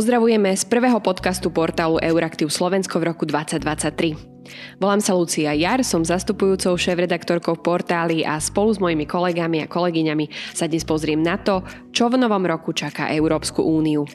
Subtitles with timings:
[0.00, 4.16] Pozdravujeme z prvého podcastu portálu Euraktiv Slovensko v roku 2023.
[4.80, 10.56] Volám sa Lucia Jar, som zastupujúcou šéf-redaktorkou portáli a spolu s mojimi kolegami a kolegyňami
[10.56, 11.60] sa dnes pozriem na to,
[11.92, 14.08] čo v novom roku čaká Európsku úniu.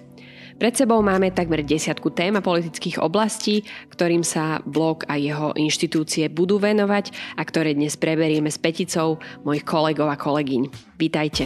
[0.57, 3.61] Pred sebou máme takmer desiatku tém a politických oblastí,
[3.93, 9.61] ktorým sa blog a jeho inštitúcie budú venovať a ktoré dnes preberieme s peticou mojich
[9.61, 10.65] kolegov a kolegyň.
[10.97, 11.45] Vítajte.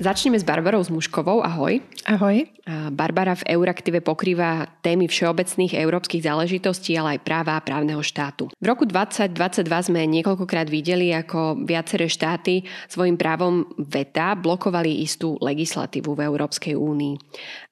[0.00, 1.44] Začneme s Barbarou Zmuškovou.
[1.44, 1.84] Ahoj.
[2.04, 2.44] Ahoj.
[2.92, 8.52] Barbara v Euraktive pokrýva témy všeobecných európskych záležitostí, ale aj práva a právneho štátu.
[8.60, 9.32] V roku 2022
[9.64, 17.14] sme niekoľkokrát videli, ako viaceré štáty svojim právom VETA blokovali istú legislatívu v Európskej únii.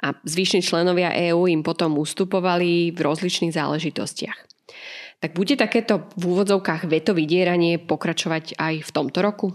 [0.01, 4.39] A zvyšní členovia EÚ im potom ustupovali v rozličných záležitostiach.
[5.23, 9.53] Tak bude takéto v úvodzovkách veto vydieranie pokračovať aj v tomto roku?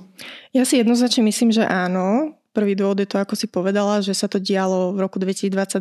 [0.54, 2.38] Ja si jednoznačne myslím, že áno.
[2.58, 5.78] Prvý dôvod je to, ako si povedala, že sa to dialo v roku 2022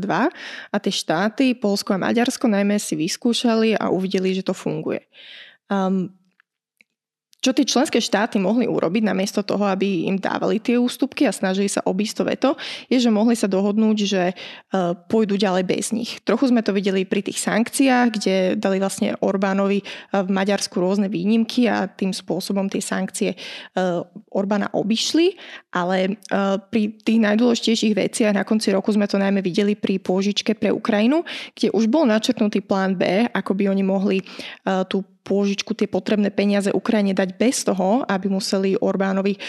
[0.68, 5.00] a tie štáty, Polsko a Maďarsko najmä si vyskúšali a uvideli, že to funguje.
[5.72, 6.12] Um,
[7.44, 11.68] čo tie členské štáty mohli urobiť namiesto toho, aby im dávali tie ústupky a snažili
[11.68, 12.50] sa obísť to veto,
[12.88, 14.34] je, že mohli sa dohodnúť, že e,
[15.06, 16.18] pôjdu ďalej bez nich.
[16.24, 19.84] Trochu sme to videli pri tých sankciách, kde dali vlastne Orbánovi e,
[20.16, 23.38] v Maďarsku rôzne výnimky a tým spôsobom tie sankcie e,
[24.32, 25.36] Orbána obišli,
[25.72, 26.20] ale
[26.68, 31.24] pri tých najdôležitejších veciach na konci roku sme to najmä videli pri pôžičke pre Ukrajinu,
[31.56, 34.20] kde už bol načrtnutý plán B, ako by oni mohli
[34.92, 39.40] tú pôžičku tie potrebné peniaze Ukrajine dať bez toho, aby museli Orbánovi e,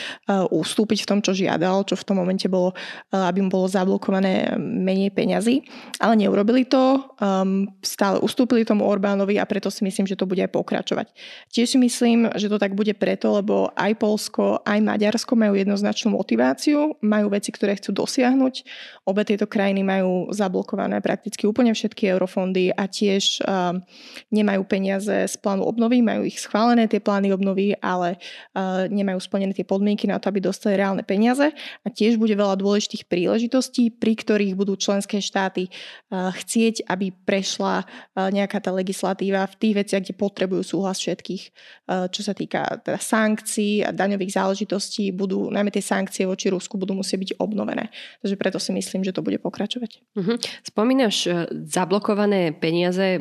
[0.50, 2.76] ustúpiť v tom, čo žiadal, čo v tom momente bolo, e,
[3.14, 5.62] aby mu bolo zablokované menej peňazí.
[6.02, 10.42] Ale neurobili to, um, stále ustúpili tomu Orbánovi a preto si myslím, že to bude
[10.42, 11.14] aj pokračovať.
[11.54, 16.18] Tiež si myslím, že to tak bude preto, lebo aj Polsko, aj Maďarsko majú jednoznačnú
[16.18, 18.66] motiváciu, majú veci, ktoré chcú dosiahnuť.
[19.06, 23.84] Obe tieto krajiny majú zablokované prakticky úplne všetky eurofondy a tiež um,
[24.32, 28.16] nemajú peniaze z plánu obnovy, majú ich schválené tie plány obnovy, ale
[28.56, 31.52] uh, nemajú splnené tie podmienky na to, aby dostali reálne peniaze.
[31.84, 37.84] A tiež bude veľa dôležitých príležitostí, pri ktorých budú členské štáty uh, chcieť, aby prešla
[37.84, 41.44] uh, nejaká tá legislatíva v tých veciach, kde potrebujú súhlas všetkých.
[41.88, 46.94] Čo sa týka teda sankcií a daňových záležitostí, budú, najmä tie sankcie voči Rusku budú
[46.94, 47.90] musieť byť obnovené.
[48.22, 50.04] Takže preto si myslím, že to bude pokračovať.
[50.20, 50.36] Uh-huh.
[50.68, 51.28] Spomínaš
[51.68, 53.20] zablokované peniaze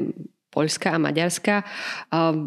[0.56, 1.68] Poľska a Maďarska.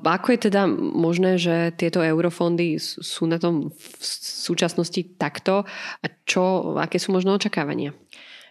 [0.01, 4.03] Ako je teda možné, že tieto eurofondy sú na tom v
[4.49, 5.61] súčasnosti takto
[6.01, 7.93] a čo, aké sú možno očakávania?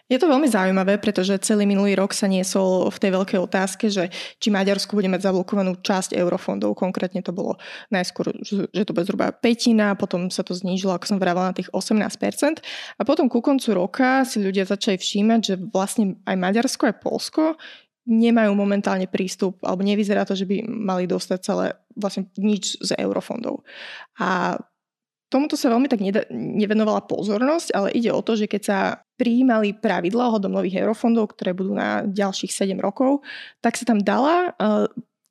[0.09, 4.09] Je to veľmi zaujímavé, pretože celý minulý rok sa niesol v tej veľkej otázke, že
[4.41, 6.73] či Maďarsko bude mať zablokovanú časť eurofondov.
[6.73, 7.61] Konkrétne to bolo
[7.93, 11.69] najskôr, že to bude zhruba petina, potom sa to znížilo, ako som vravela, na tých
[11.69, 12.09] 18%.
[12.97, 17.61] A potom ku koncu roka si ľudia začali všímať, že vlastne aj Maďarsko, aj Polsko
[18.09, 23.61] nemajú momentálne prístup, alebo nevyzerá to, že by mali dostať celé vlastne nič z eurofondov.
[24.17, 24.57] A
[25.29, 26.01] tomuto sa veľmi tak
[26.33, 28.79] nevenovala pozornosť, ale ide o to, že keď sa
[29.15, 33.21] prijímali pravidla ohľadom nových eurofondov, ktoré budú na ďalších 7 rokov,
[33.61, 34.89] tak sa tam dala uh,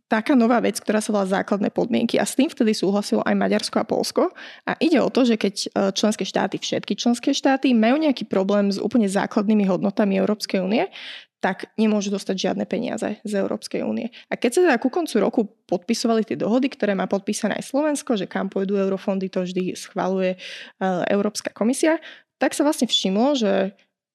[0.09, 3.77] taká nová vec, ktorá sa volá základné podmienky a s tým vtedy súhlasilo aj Maďarsko
[3.77, 4.33] a Polsko.
[4.65, 8.73] A ide o to, že keď e, členské štáty, všetky členské štáty majú nejaký problém
[8.73, 10.89] s úplne základnými hodnotami Európskej únie,
[11.39, 14.11] tak nemôžu dostať žiadne peniaze z Európskej únie.
[14.27, 15.41] A keď sa teda ku koncu roku
[15.71, 20.35] podpisovali tie dohody, ktoré má podpísané aj Slovensko, že kam pôjdu eurofondy, to vždy schvaluje
[20.35, 20.39] e,
[21.15, 22.03] Európska komisia,
[22.43, 23.53] tak sa vlastne všimlo, že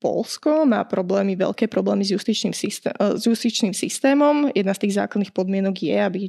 [0.03, 4.51] Polsko má problémy, veľké problémy s justičným, systém, eh, s justičným systémom.
[4.51, 6.19] Jedna z tých základných podmienok je, aby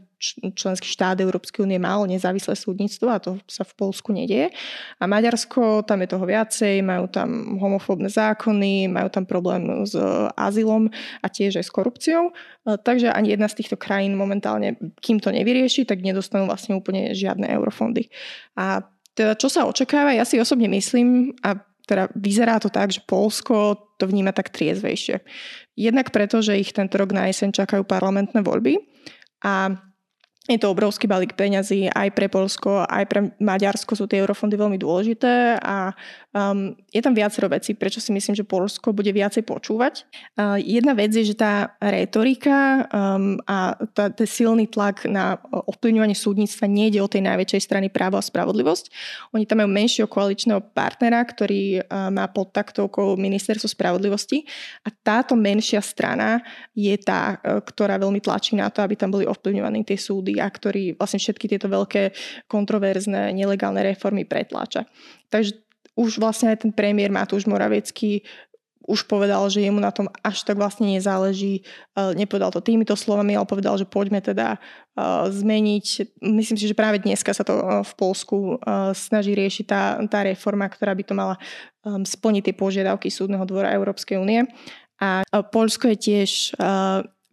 [0.55, 4.55] členský štát Európskej únie mal nezávislé súdnictvo a to sa v Polsku nedieje.
[5.03, 9.99] A Maďarsko, tam je toho viacej, majú tam homofóbne zákony, majú tam problém s
[10.39, 10.87] azylom
[11.19, 12.31] a tiež aj s korupciou.
[12.31, 17.11] Eh, takže ani jedna z týchto krajín momentálne, kým to nevyrieši, tak nedostanú vlastne úplne
[17.11, 18.07] žiadne eurofondy.
[18.55, 18.87] A
[19.19, 23.77] teda čo sa očakáva, ja si osobne myslím, a teda vyzerá to tak, že Polsko
[24.01, 25.21] to vníma tak triezvejšie.
[25.77, 28.81] Jednak preto, že ich tento rok na jeseň čakajú parlamentné voľby
[29.45, 29.77] a
[30.45, 34.77] je to obrovský balík peňazí aj pre Polsko, aj pre Maďarsko sú tie eurofondy veľmi
[34.77, 35.97] dôležité a
[36.37, 40.05] um, je tam viacero vecí, prečo si myslím, že Polsko bude viacej počúvať.
[40.37, 46.13] Uh, jedna vec je, že tá retorika um, a tá, tá silný tlak na ovplyvňovanie
[46.13, 48.93] súdnictva nejde o tej najväčšej strany právo a spravodlivosť.
[49.33, 54.45] Oni tam majú menšieho koaličného partnera, ktorý uh, má pod taktovkou ministerstvo spravodlivosti
[54.85, 56.45] a táto menšia strana
[56.77, 60.49] je tá, uh, ktorá veľmi tlačí na to, aby tam boli ovplyvňované tie súdy a
[60.49, 62.15] ktorý vlastne všetky tieto veľké
[62.47, 64.87] kontroverzné nelegálne reformy pretláča.
[65.29, 65.61] Takže
[65.95, 68.27] už vlastne aj ten premiér Matúš Moravecký
[68.85, 71.65] už povedal, že jemu na tom až tak vlastne nezáleží.
[71.97, 74.61] Nepovedal to týmito slovami, ale povedal, že poďme teda
[75.33, 76.21] zmeniť.
[76.21, 78.61] Myslím si, že práve dneska sa to v Polsku
[78.93, 81.41] snaží riešiť tá, tá reforma, ktorá by to mala
[81.89, 84.45] splniť tie požiadavky Súdneho dvora Európskej únie.
[85.01, 86.53] A Polsko je tiež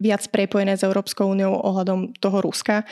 [0.02, 2.82] viac prepojené s Európskou úniou ohľadom toho Ruska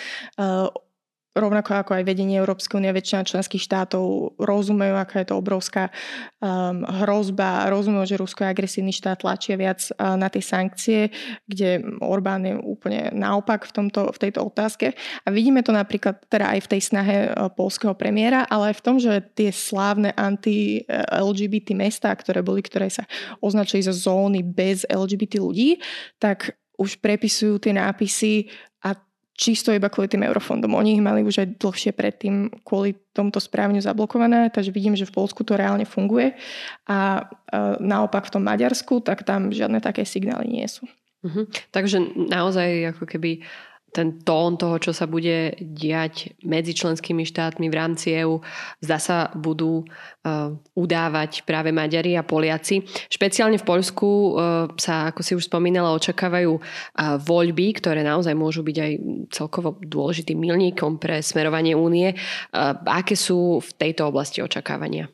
[1.31, 5.95] rovnako ako aj vedenie Európskej únie, väčšina členských štátov rozumejú, aká je to obrovská
[6.43, 11.15] um, hrozba, rozumejú, že Rusko je agresívny štát, tlačia viac uh, na tie sankcie,
[11.47, 14.99] kde Orbán je úplne naopak v, tomto, v tejto otázke.
[15.23, 18.85] A vidíme to napríklad teda aj v tej snahe uh, polského premiéra, ale aj v
[18.85, 23.07] tom, že tie slávne anti-LGBT mestá, ktoré boli, ktoré sa
[23.39, 25.79] označili za zóny bez LGBT ľudí,
[26.19, 28.49] tak už prepisujú tie nápisy
[28.81, 28.97] a
[29.37, 30.73] čisto iba kvôli tým eurofondom.
[30.73, 35.13] Oni ich mali už aj dlhšie predtým kvôli tomuto správne zablokované, takže vidím, že v
[35.21, 36.33] Polsku to reálne funguje
[36.89, 37.29] a
[37.81, 40.89] naopak v tom Maďarsku, tak tam žiadne také signály nie sú.
[41.21, 41.45] Uh-huh.
[41.69, 43.45] Takže naozaj ako keby
[43.91, 48.39] ten tón toho, čo sa bude diať medzi členskými štátmi v rámci EÚ,
[48.79, 52.87] zdá sa budú uh, udávať práve Maďari a Poliaci.
[53.11, 54.33] Špeciálne v Poľsku uh,
[54.79, 56.63] sa, ako si už spomínala, očakávajú uh,
[57.19, 58.93] voľby, ktoré naozaj môžu byť aj
[59.35, 62.15] celkovo dôležitým milníkom pre smerovanie únie.
[62.87, 65.09] Aké sú v tejto oblasti očakávania?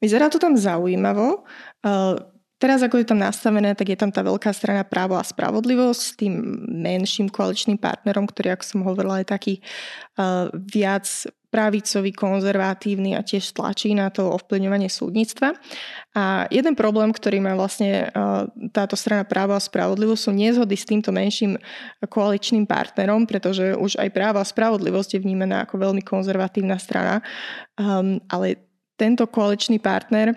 [0.00, 1.44] Vyzerá to tam zaujímavo.
[2.60, 6.12] Teraz, ako je tam nastavené, tak je tam tá veľká strana právo a spravodlivosť s
[6.12, 6.34] tým
[6.68, 9.54] menším koaličným partnerom, ktorý, ako som hovorila, je taký
[10.20, 11.08] uh, viac
[11.48, 15.56] pravicový, konzervatívny a tiež tlačí na to ovplyvňovanie súdnictva.
[16.14, 18.44] A jeden problém, ktorý má vlastne uh,
[18.76, 21.56] táto strana práva a spravodlivosť sú nezhody s týmto menším
[22.12, 27.24] koaličným partnerom, pretože už aj práva a spravodlivosť je vnímaná ako veľmi konzervatívna strana.
[27.80, 28.68] Um, ale
[29.00, 30.36] tento koaličný partner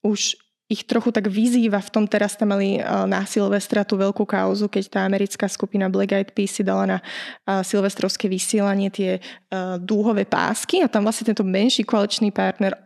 [0.00, 2.76] už ich trochu tak vyzýva, v tom teraz tam mali
[3.08, 6.98] na Silvestra tú veľkú kauzu, keď tá americká skupina Black Eyed Peas si dala na
[7.64, 9.16] silvestrovské vysielanie tie
[9.80, 12.76] dúhové pásky a tam vlastne tento menší koaličný partner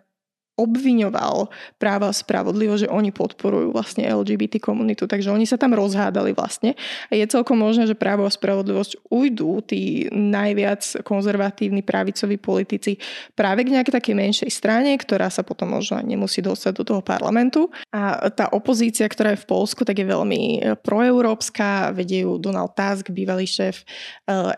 [0.62, 1.50] obviňoval
[1.82, 5.10] práva a spravodlivo, že oni podporujú vlastne LGBT komunitu.
[5.10, 6.78] Takže oni sa tam rozhádali vlastne.
[7.10, 13.02] A je celkom možné, že právo a spravodlivosť ujdú tí najviac konzervatívni pravicoví politici
[13.34, 17.66] práve k nejakej takej menšej strane, ktorá sa potom možno nemusí dostať do toho parlamentu.
[17.90, 21.96] A tá opozícia, ktorá je v Polsku, tak je veľmi e, proeurópska.
[21.96, 23.84] Vedie ju Donald Tusk, bývalý šéf e,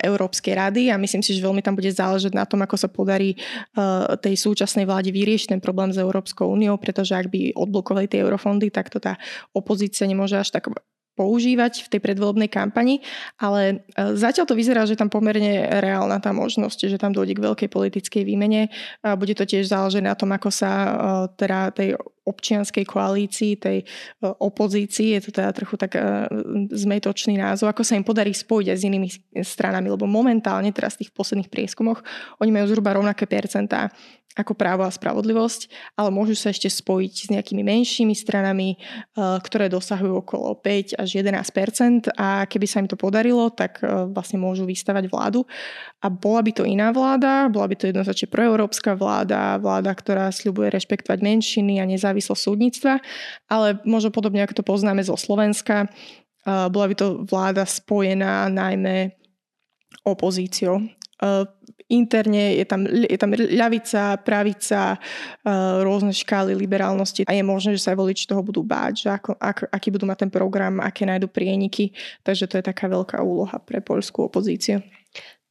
[0.05, 3.35] Európskej rady a myslím si, že veľmi tam bude záležať na tom, ako sa podarí
[3.35, 3.39] e,
[4.19, 8.75] tej súčasnej vláde vyriešiť ten problém s Európskou úniou, pretože ak by odblokovali tie eurofondy,
[8.75, 9.15] tak to tá
[9.55, 10.69] opozícia nemôže až tak
[11.15, 12.99] používať v tej predvolebnej kampani,
[13.39, 17.45] ale e, zatiaľ to vyzerá, že tam pomerne reálna tá možnosť, že tam dôjde k
[17.47, 18.69] veľkej politickej výmene.
[19.15, 20.91] Bude to tiež záležiť na tom, ako sa e,
[21.39, 21.89] teda tej
[22.27, 23.87] občianskej koalícii, tej e,
[24.27, 25.95] opozícii, je to teda trochu tak
[26.75, 29.09] zmetočný názov, ako sa im podarí spojiť aj s inými
[29.47, 32.03] stranami, lebo momentálne teraz v tých posledných prieskumoch
[32.43, 33.95] oni majú zhruba rovnaké percentá
[34.35, 38.79] ako právo a spravodlivosť, ale môžu sa ešte spojiť s nejakými menšími stranami, eh,
[39.39, 44.43] ktoré dosahujú okolo 5 až 11% a keby sa im to podarilo, tak eh, vlastne
[44.43, 45.47] môžu vystavať vládu.
[46.03, 50.75] A bola by to iná vláda, bola by to jednoznačne proeurópska vláda, vláda, ktorá sľubuje
[50.75, 52.99] rešpektovať menšiny a nezávislosť súdnictva,
[53.47, 59.15] ale možno podobne ako to poznáme zo Slovenska, eh, bola by to vláda spojená najmä
[60.05, 60.83] opozíciou.
[61.93, 67.85] Interne je tam, je tam ľavica, pravica, uh, rôzne škály liberálnosti a je možné, že
[67.85, 71.05] sa aj voliči toho budú báť, že ako, ak, aký budú mať ten program, aké
[71.05, 71.93] nájdu prieniky.
[72.25, 74.81] Takže to je taká veľká úloha pre poľskú opozíciu.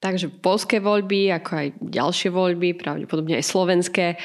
[0.04, 4.20] Takže polské voľby, ako aj ďalšie voľby, pravdepodobne aj slovenské,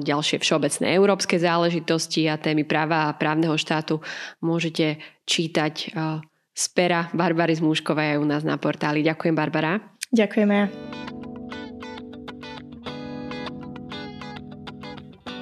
[0.00, 4.00] ďalšie všeobecné európske záležitosti a témy práva a právneho štátu
[4.40, 4.96] môžete
[5.28, 6.24] čítať uh,
[6.56, 9.04] z pera Barbary Zmúškovej aj u nás na portáli.
[9.04, 9.76] Ďakujem, Barbara.
[10.08, 11.23] Ďakujeme.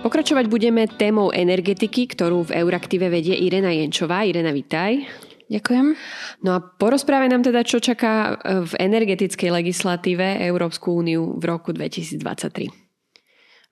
[0.02, 4.26] Pokračovať budeme témou energetiky, ktorú v Euraktive vedie Irena Jenčová.
[4.26, 4.98] Irena, vitaj.
[5.46, 5.94] Ďakujem.
[6.42, 12.18] No a porozprávaj nám teda, čo čaká v energetickej legislatíve Európsku úniu v roku 2023.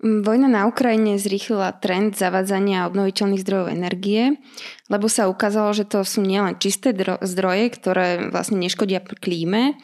[0.06, 4.38] Mm, vojna na Ukrajine zrýchlila trend zavadzania obnoviteľných zdrojov energie,
[4.87, 6.94] lebo sa ukázalo, že to sú nielen čisté
[7.26, 9.75] zdroje, ktoré vlastne neškodia klíme,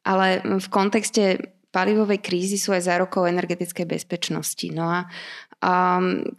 [0.00, 4.66] ale v kontexte palivovej krízy sú aj zárokou energetickej bezpečnosti.
[4.74, 5.06] No a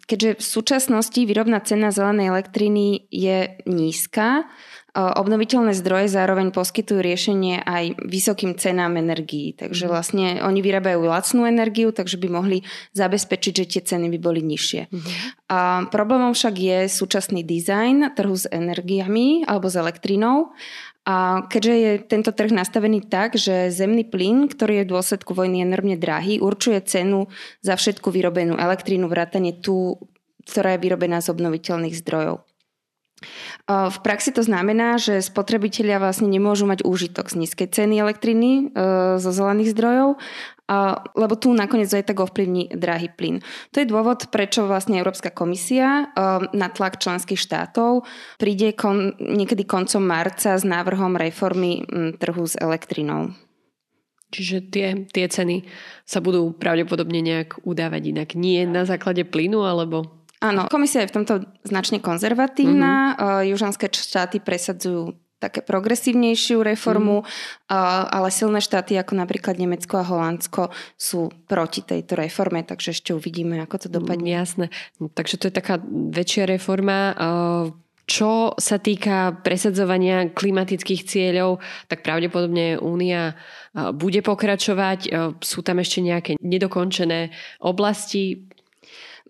[0.10, 4.50] keďže v súčasnosti výrobná cena zelenej elektriny je nízka,
[4.92, 9.56] Obnoviteľné zdroje zároveň poskytujú riešenie aj vysokým cenám energií.
[9.56, 9.92] Takže mhm.
[9.92, 14.92] vlastne oni vyrábajú lacnú energiu, takže by mohli zabezpečiť, že tie ceny by boli nižšie.
[14.92, 15.16] Mm-hmm.
[15.48, 20.52] A problémom však je súčasný dizajn trhu s energiami alebo s elektrínou.
[21.02, 25.66] A keďže je tento trh nastavený tak, že zemný plyn, ktorý je v dôsledku vojny
[25.66, 27.26] enormne drahý, určuje cenu
[27.66, 29.98] za všetku vyrobenú elektrínu, vrátane tú,
[30.46, 32.46] ktorá je vyrobená z obnoviteľných zdrojov.
[33.70, 38.64] V praxi to znamená, že spotrebitelia vlastne nemôžu mať úžitok z nízkej ceny elektriny e,
[39.22, 40.18] zo zelených zdrojov,
[41.16, 43.44] lebo tu nakoniec aj tak ovplyvní drahý plyn.
[43.76, 46.24] To je dôvod, prečo vlastne Európska komisia e,
[46.56, 48.08] na tlak členských štátov
[48.40, 51.84] príde kon, niekedy koncom marca s návrhom reformy
[52.18, 53.36] trhu s elektrinou.
[54.32, 55.68] Čiže tie, tie ceny
[56.08, 58.30] sa budú pravdepodobne nejak udávať inak.
[58.40, 63.14] Nie na základe plynu, alebo Áno, komisia je v tomto značne konzervatívna.
[63.14, 63.46] Mm-hmm.
[63.54, 68.14] Južanské štáty presadzujú také progresívnejšiu reformu, mm.
[68.14, 73.58] ale silné štáty ako napríklad Nemecko a Holandsko sú proti tejto reforme, takže ešte uvidíme,
[73.58, 74.30] ako to dopadne.
[74.30, 74.66] Mm, jasné.
[75.02, 77.18] Takže to je taká väčšia reforma.
[78.06, 83.40] Čo sa týka presadzovania klimatických cieľov, tak pravdepodobne Únia
[83.96, 85.00] bude pokračovať.
[85.40, 87.32] Sú tam ešte nejaké nedokončené
[87.64, 88.52] oblasti.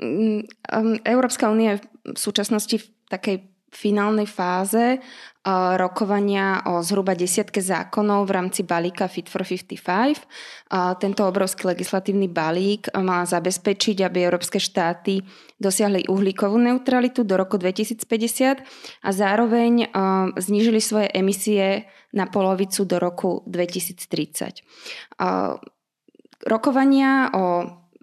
[0.02, 7.16] Mm, um, Európska únia je v súčasnosti v takej finálnej fáze uh, rokovania o zhruba
[7.16, 9.72] desiatke zákonov v rámci balíka Fit for 55.
[9.80, 15.24] Uh, tento obrovský legislatívny balík má zabezpečiť, aby európske štáty
[15.56, 18.62] dosiahli uhlíkovú neutralitu do roku 2050
[19.02, 24.68] a zároveň uh, znížili svoje emisie na polovicu do roku 2030.
[26.44, 27.46] Rokovania o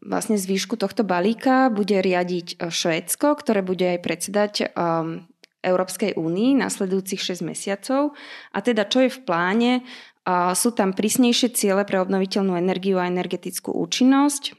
[0.00, 4.52] vlastne zvýšku tohto balíka bude riadiť Švédsko, ktoré bude aj predsedať
[5.62, 8.14] Európskej únii nasledujúcich 6 mesiacov.
[8.54, 9.72] A teda čo je v pláne?
[10.54, 14.54] Sú tam prísnejšie ciele pre obnoviteľnú energiu a energetickú účinnosť,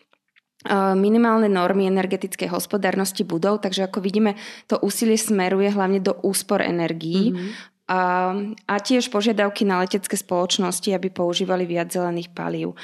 [1.00, 4.36] minimálne normy energetickej hospodárnosti budov, takže ako vidíme,
[4.68, 7.32] to úsilie smeruje hlavne do úspor energií.
[7.32, 7.79] Mm-hmm.
[7.90, 12.78] A, tiež požiadavky na letecké spoločnosti, aby používali viac zelených palív.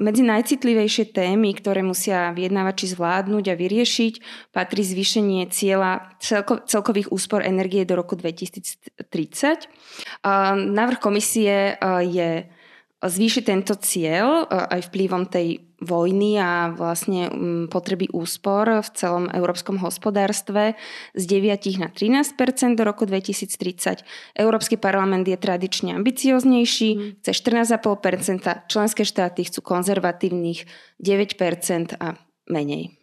[0.00, 4.14] Medzi najcitlivejšie témy, ktoré musia vyjednávači zvládnuť a vyriešiť,
[4.56, 9.04] patrí zvýšenie cieľa celko, celkových úspor energie do roku 2030.
[10.72, 11.76] Návrh komisie
[12.08, 12.48] je
[13.08, 19.76] zvýšiť tento cieľ aj vplyvom tej vojny a vlastne mm, potreby úspor v celom európskom
[19.84, 20.80] hospodárstve
[21.12, 24.02] z 9 na 13% do roku 2030.
[24.32, 27.10] Európsky parlament je tradične ambicioznejší, mm.
[27.20, 27.32] chce
[27.76, 30.64] 14,5% členské štáty chcú konzervatívnych
[30.98, 32.16] 9% a
[32.48, 32.96] menej.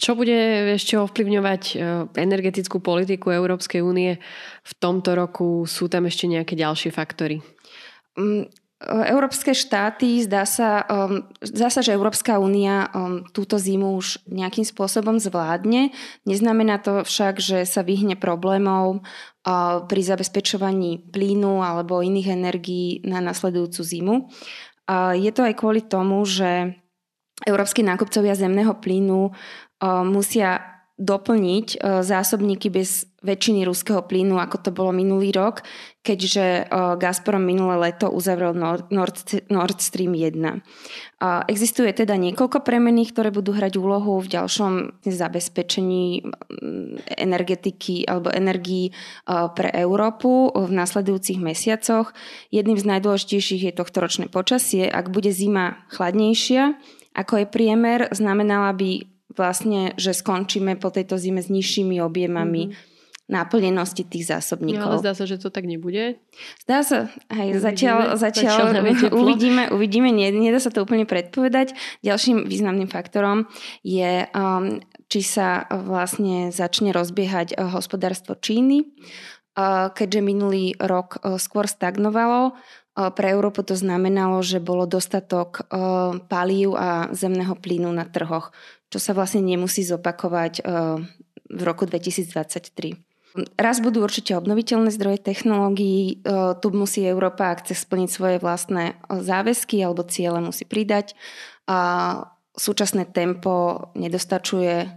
[0.00, 1.74] Čo bude ešte ovplyvňovať e,
[2.16, 4.16] energetickú politiku Európskej únie
[4.64, 5.68] v tomto roku?
[5.68, 7.44] Sú tam ešte nejaké ďalšie faktory?
[8.88, 14.64] Európske štáty, zdá sa, um, zdá sa, že Európska únia um, túto zimu už nejakým
[14.64, 15.92] spôsobom zvládne.
[16.24, 23.20] Neznamená to však, že sa vyhne problémov uh, pri zabezpečovaní plynu alebo iných energií na
[23.20, 24.14] nasledujúcu zimu.
[24.88, 26.72] Uh, je to aj kvôli tomu, že
[27.44, 34.70] európsky nákupcovia zemného plynu uh, musia doplniť e, zásobníky bez väčšiny ruského plynu, ako to
[34.72, 35.60] bolo minulý rok,
[36.00, 36.62] keďže e,
[36.96, 40.40] Gazprom minulé leto uzavrel Nord Stream 1.
[41.44, 46.24] Existuje teda niekoľko premených, ktoré budú hrať úlohu v ďalšom zabezpečení
[47.20, 48.92] energetiky alebo energií e,
[49.52, 52.16] pre Európu v nasledujúcich mesiacoch.
[52.48, 54.88] Jedným z najdôležitejších je tohtoročné počasie.
[54.88, 56.72] Ak bude zima chladnejšia,
[57.12, 62.89] ako je priemer, znamenala by vlastne, že skončíme po tejto zime s nižšími objemami mm-hmm.
[63.30, 64.82] Náplnenosti tých zásobníkov.
[64.82, 66.18] No, ale zdá sa, že to tak nebude.
[66.66, 66.98] Zdá sa,
[67.30, 71.78] hej, zatiaľ, zatiaľ, zatiaľ uvidíme, uvidíme, nedá sa to úplne predpovedať.
[72.02, 73.46] Ďalším významným faktorom
[73.86, 81.38] je, um, či sa vlastne začne rozbiehať uh, hospodárstvo Číny, uh, keďže minulý rok uh,
[81.38, 82.58] skôr stagnovalo,
[83.00, 85.62] pre Európu to znamenalo, že bolo dostatok
[86.26, 88.50] palív a zemného plynu na trhoch
[88.90, 90.64] čo sa vlastne nemusí zopakovať eh,
[91.50, 93.09] v roku 2023.
[93.54, 98.94] Raz budú určite obnoviteľné zdroje technológií, eh, tu musí Európa, ak chce splniť svoje vlastné
[98.94, 101.14] eh, záväzky alebo ciele, musí pridať.
[101.70, 101.78] A
[102.58, 104.90] súčasné tempo nedostačuje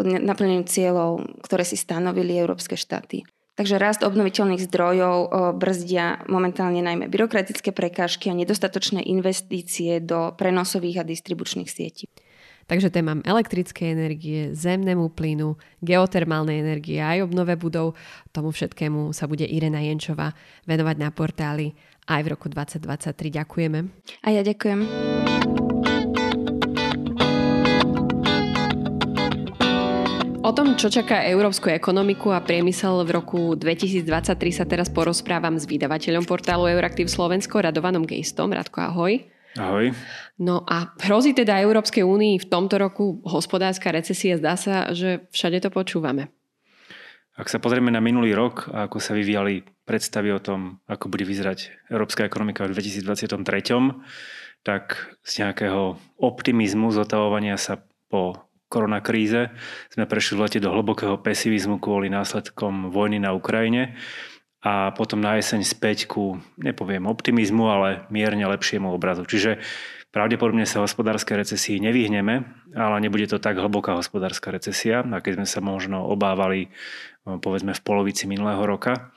[0.00, 3.26] naplneniu cieľov, ktoré si stanovili európske štáty.
[3.58, 5.16] Takže rast obnoviteľných zdrojov
[5.60, 12.08] brzdia momentálne najmä byrokratické prekážky a nedostatočné investície do prenosových a distribučných sietí.
[12.66, 17.96] Takže témam elektrické energie, zemnému plynu, geotermálnej energie aj obnove budov,
[18.34, 20.34] tomu všetkému sa bude Irena Jenčová
[20.66, 21.72] venovať na portáli
[22.10, 23.38] aj v roku 2023.
[23.42, 23.78] Ďakujeme.
[24.24, 24.80] A ja ďakujem.
[30.40, 35.68] O tom, čo čaká európsku ekonomiku a priemysel v roku 2023 sa teraz porozprávam s
[35.68, 38.50] vydavateľom portálu Euraktiv Slovensko, Radovanom Gejstom.
[38.50, 39.20] Radko, ahoj.
[39.58, 39.90] Ahoj.
[40.38, 44.38] No a hrozí teda Európskej únii v tomto roku hospodárska recesia?
[44.38, 46.30] Zdá sa, že všade to počúvame.
[47.34, 51.24] Ak sa pozrieme na minulý rok a ako sa vyvíjali predstavy o tom, ako bude
[51.24, 53.40] vyzerať európska ekonomika v 2023,
[54.60, 57.80] tak z nejakého optimizmu, zotavovania sa
[58.12, 59.50] po koronakríze
[59.90, 63.98] sme prešli v lete do hlbokého pesimizmu kvôli následkom vojny na Ukrajine
[64.60, 69.24] a potom na jeseň späť ku, nepoviem optimizmu, ale mierne lepšiemu obrazu.
[69.24, 69.56] Čiže
[70.12, 72.44] pravdepodobne sa hospodárskej recesii nevyhneme,
[72.76, 76.68] ale nebude to tak hlboká hospodárska recesia, aké sme sa možno obávali
[77.24, 79.12] povedzme v polovici minulého roka.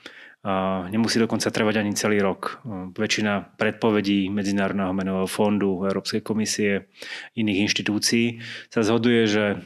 [0.92, 2.60] Nemusí dokonca trvať ani celý rok.
[2.92, 6.92] Väčšina predpovedí Medzinárodného menového fondu, Európskej komisie,
[7.32, 9.56] iných inštitúcií sa zhoduje, že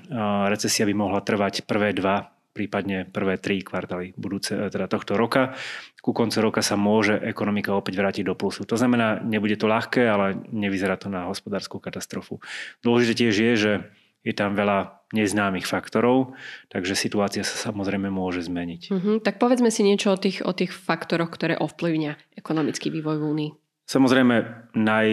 [0.47, 5.55] recesia by mohla trvať prvé dva prípadne prvé tri kvartály budúce, e, teda tohto roka.
[6.03, 8.67] Ku koncu roka sa môže ekonomika opäť vrátiť do plusu.
[8.67, 12.43] To znamená, nebude to ľahké, ale nevyzerá to na hospodárskú katastrofu.
[12.83, 13.73] Dôležité tiež je, že
[14.27, 16.37] je tam veľa neznámych faktorov,
[16.69, 18.83] takže situácia sa samozrejme môže zmeniť.
[18.93, 19.17] Uh-huh.
[19.23, 23.51] Tak povedzme si niečo o tých, o tých faktoroch, ktoré ovplyvňa ekonomický vývoj v Únii.
[23.89, 24.37] Samozrejme,
[24.77, 25.09] naj,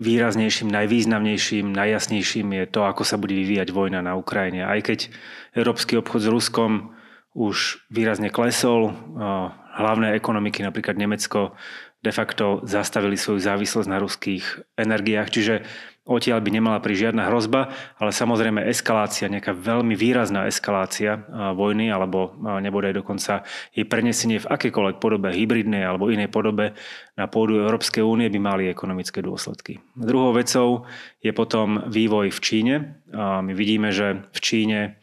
[0.00, 4.64] výraznejším, najvýznamnejším, najjasnejším je to, ako sa bude vyvíjať vojna na Ukrajine.
[4.64, 5.12] Aj keď
[5.52, 6.96] európsky obchod s Ruskom
[7.36, 8.96] už výrazne klesol,
[9.76, 11.54] hlavné ekonomiky, napríklad Nemecko,
[12.00, 14.44] de facto zastavili svoju závislosť na ruských
[14.80, 15.54] energiách, čiže
[16.10, 17.70] odtiaľ by nemala pri žiadna hrozba,
[18.02, 21.22] ale samozrejme eskalácia, nejaká veľmi výrazná eskalácia
[21.54, 26.74] vojny alebo nebude dokonca jej prenesenie v akékoľvek podobe hybridnej alebo inej podobe
[27.14, 29.78] na pôdu Európskej únie by mali ekonomické dôsledky.
[29.94, 30.90] Druhou vecou
[31.22, 32.74] je potom vývoj v Číne.
[33.14, 34.98] My vidíme, že v Číne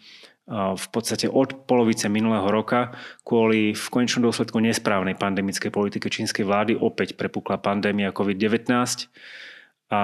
[0.48, 2.96] v podstate od polovice minulého roka
[3.28, 8.72] kvôli v konečnom dôsledku nesprávnej pandemickej politike čínskej vlády opäť prepukla pandémia COVID-19
[9.91, 10.02] a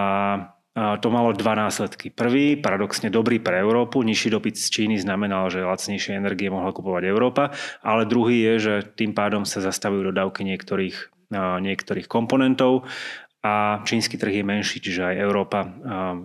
[0.73, 2.09] to malo dva následky.
[2.09, 7.03] Prvý, paradoxne dobrý pre Európu, nižší dopyt z Číny znamenal, že lacnejšie energie mohla kupovať
[7.05, 7.53] Európa,
[7.85, 11.29] ale druhý je, že tým pádom sa zastavujú dodávky niektorých,
[11.61, 12.89] niektorých komponentov
[13.45, 15.59] a čínsky trh je menší, čiže aj Európa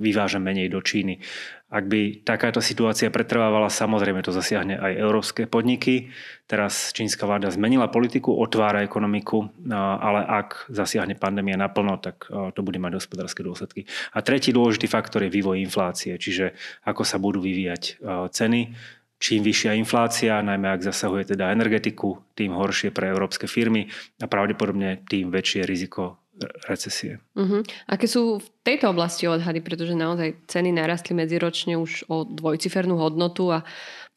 [0.01, 1.21] vyváža menej do Číny.
[1.69, 6.09] Ak by takáto situácia pretrvávala, samozrejme to zasiahne aj európske podniky.
[6.49, 12.25] Teraz čínska vláda zmenila politiku, otvára ekonomiku, ale ak zasiahne pandémia naplno, tak
[12.57, 13.85] to bude mať hospodárske dôsledky.
[14.17, 16.57] A tretí dôležitý faktor je vývoj inflácie, čiže
[16.89, 18.01] ako sa budú vyvíjať
[18.33, 18.73] ceny.
[19.19, 23.91] Čím vyššia inflácia, najmä ak zasahuje teda energetiku, tým horšie pre európske firmy
[24.23, 26.23] a pravdepodobne tým väčšie riziko
[26.67, 27.19] recesie.
[27.35, 27.67] Uh-huh.
[27.91, 33.51] Aké sú v tejto oblasti odhady, pretože naozaj ceny narastli medziročne už o dvojcifernú hodnotu
[33.51, 33.67] a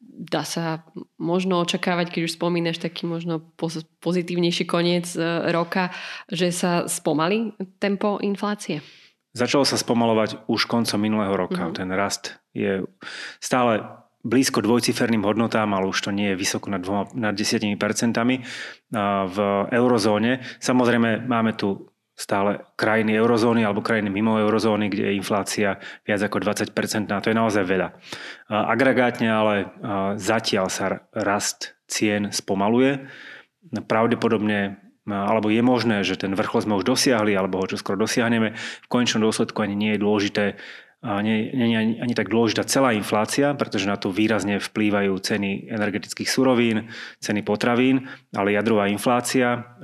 [0.02, 0.82] dá sa
[1.18, 3.42] možno očakávať, keď už spomínaš taký možno
[4.02, 5.22] pozitívnejší koniec e,
[5.54, 5.94] roka,
[6.26, 8.82] že sa spomalí tempo inflácie?
[9.32, 11.70] Začalo sa spomalovať už koncom minulého roka.
[11.70, 11.76] Uh-huh.
[11.76, 12.84] Ten rast je
[13.40, 17.74] stále blízko dvojciferným hodnotám, ale už to nie je vysoko nad, dvoma, nad 10%
[19.26, 19.36] v
[19.74, 20.46] eurozóne.
[20.62, 26.44] Samozrejme máme tu stále krajiny eurozóny alebo krajiny mimo eurozóny, kde je inflácia viac ako
[26.44, 27.88] 20%, a to je naozaj veľa.
[28.52, 29.54] Agregátne ale
[30.20, 33.08] zatiaľ sa rast cien spomaluje.
[33.88, 38.54] Pravdepodobne alebo je možné, že ten vrchol sme už dosiahli, alebo ho čoskoro dosiahneme.
[38.54, 40.44] V konečnom dôsledku ani nie je dôležité
[41.02, 46.30] nie, nie ani, ani tak dôležitá celá inflácia, pretože na to výrazne vplývajú ceny energetických
[46.30, 49.74] surovín, ceny potravín, ale jadrová inflácia,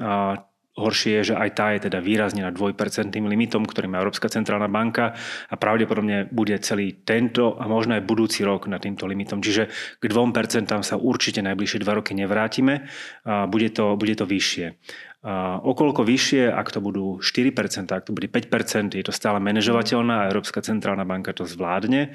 [0.78, 2.78] Horšie je, že aj tá je teda výrazne na 2%
[3.10, 5.18] limitom, ktorý má Európska centrálna banka
[5.50, 9.42] a pravdepodobne bude celý tento a možno aj budúci rok na týmto limitom.
[9.42, 12.86] Čiže k 2% sa určite najbližšie 2 roky nevrátime,
[13.26, 14.78] a bude to, bude to vyššie.
[15.18, 20.22] A okolko vyššie, ak to budú 4%, ak to bude 5%, je to stále manažovateľná
[20.22, 22.14] a Európska centrálna banka to zvládne.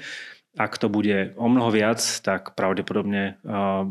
[0.54, 3.82] Ak to bude o mnoho viac, tak pravdepodobne uh,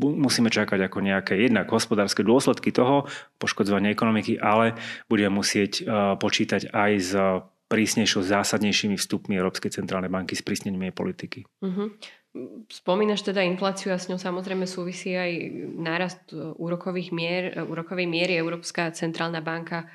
[0.00, 3.08] musíme čakať ako nejaké jednak hospodárske dôsledky toho,
[3.40, 4.76] poškodzovanie ekonomiky, ale
[5.08, 7.12] budeme musieť uh, počítať aj s
[7.70, 11.40] prísnejšou, zásadnejšími vstupmi Európskej centrálnej banky s prísnením jej politiky.
[11.62, 11.94] Uh-huh.
[12.70, 15.30] Spomínaš teda infláciu a s ňou samozrejme súvisí aj
[15.78, 18.38] nárast úrokových mier, úrokovej miery.
[18.38, 19.90] Európska centrálna banka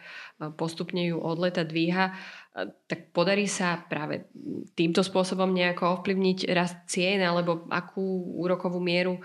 [0.60, 2.12] postupne ju od leta dvíha.
[2.64, 4.32] Tak podarí sa práve
[4.80, 9.20] týmto spôsobom nejako ovplyvniť rast cien alebo akú úrokovú mieru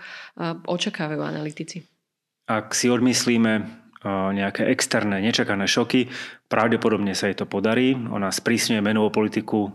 [0.67, 1.79] očakávajú analytici?
[2.51, 3.79] Ak si odmyslíme
[4.35, 6.09] nejaké externé, nečakané šoky.
[6.49, 7.93] Pravdepodobne sa jej to podarí.
[7.93, 9.69] Ona sprísňuje menovú politiku.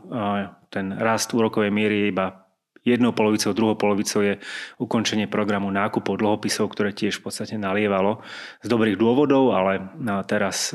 [0.69, 2.42] Ten rast úrokovej miery iba
[2.83, 4.38] jednou polovicou, druhou polovicou je
[4.83, 8.23] ukončenie programu nákupov dlhopisov, ktoré tiež v podstate nalievalo
[8.62, 9.95] z dobrých dôvodov, ale
[10.27, 10.75] teraz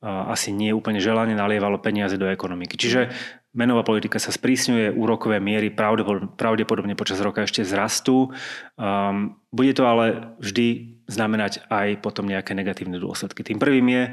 [0.00, 2.80] asi nie úplne želanie nalievalo peniaze do ekonomiky.
[2.80, 3.12] Čiže
[3.52, 8.32] menová politika sa sprísňuje, úrokové miery pravdepodobne počas roka ešte zrastú.
[9.52, 13.44] Bude to ale vždy znamenať aj potom nejaké negatívne dôsledky.
[13.44, 14.04] Tým prvým je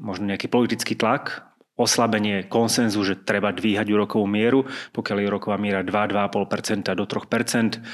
[0.00, 1.44] možno nejaký politický tlak,
[1.76, 4.64] oslabenie konsenzu, že treba dvíhať úrokovú mieru,
[4.96, 7.84] pokiaľ je úroková miera 2-2,5% do 3%,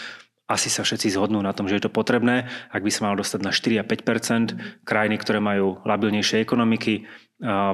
[0.46, 2.46] asi sa všetci zhodnú na tom, že je to potrebné.
[2.68, 7.09] Ak by sa malo dostať na 4 a 5% krajiny, ktoré majú labilnejšie ekonomiky,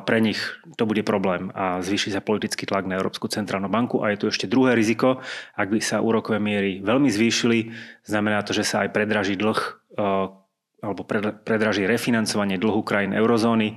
[0.09, 0.41] pre nich
[0.81, 4.01] to bude problém a zvýši sa politický tlak na Európsku centrálnu banku.
[4.01, 5.21] A je tu ešte druhé riziko,
[5.53, 7.69] ak by sa úrokové miery veľmi zvýšili,
[8.09, 9.61] znamená to, že sa aj predraží dlh
[10.79, 11.03] alebo
[11.45, 13.77] predraží refinancovanie dlhu krajín eurozóny.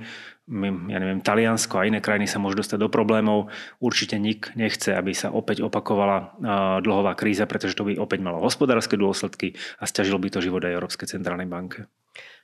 [0.90, 3.52] Ja neviem, Taliansko a iné krajiny sa môžu dostať do problémov.
[3.78, 6.34] Určite nik nechce, aby sa opäť opakovala
[6.82, 10.74] dlhová kríza, pretože to by opäť malo hospodárske dôsledky a stiažilo by to život aj
[10.74, 11.86] Európskej centrálnej banke.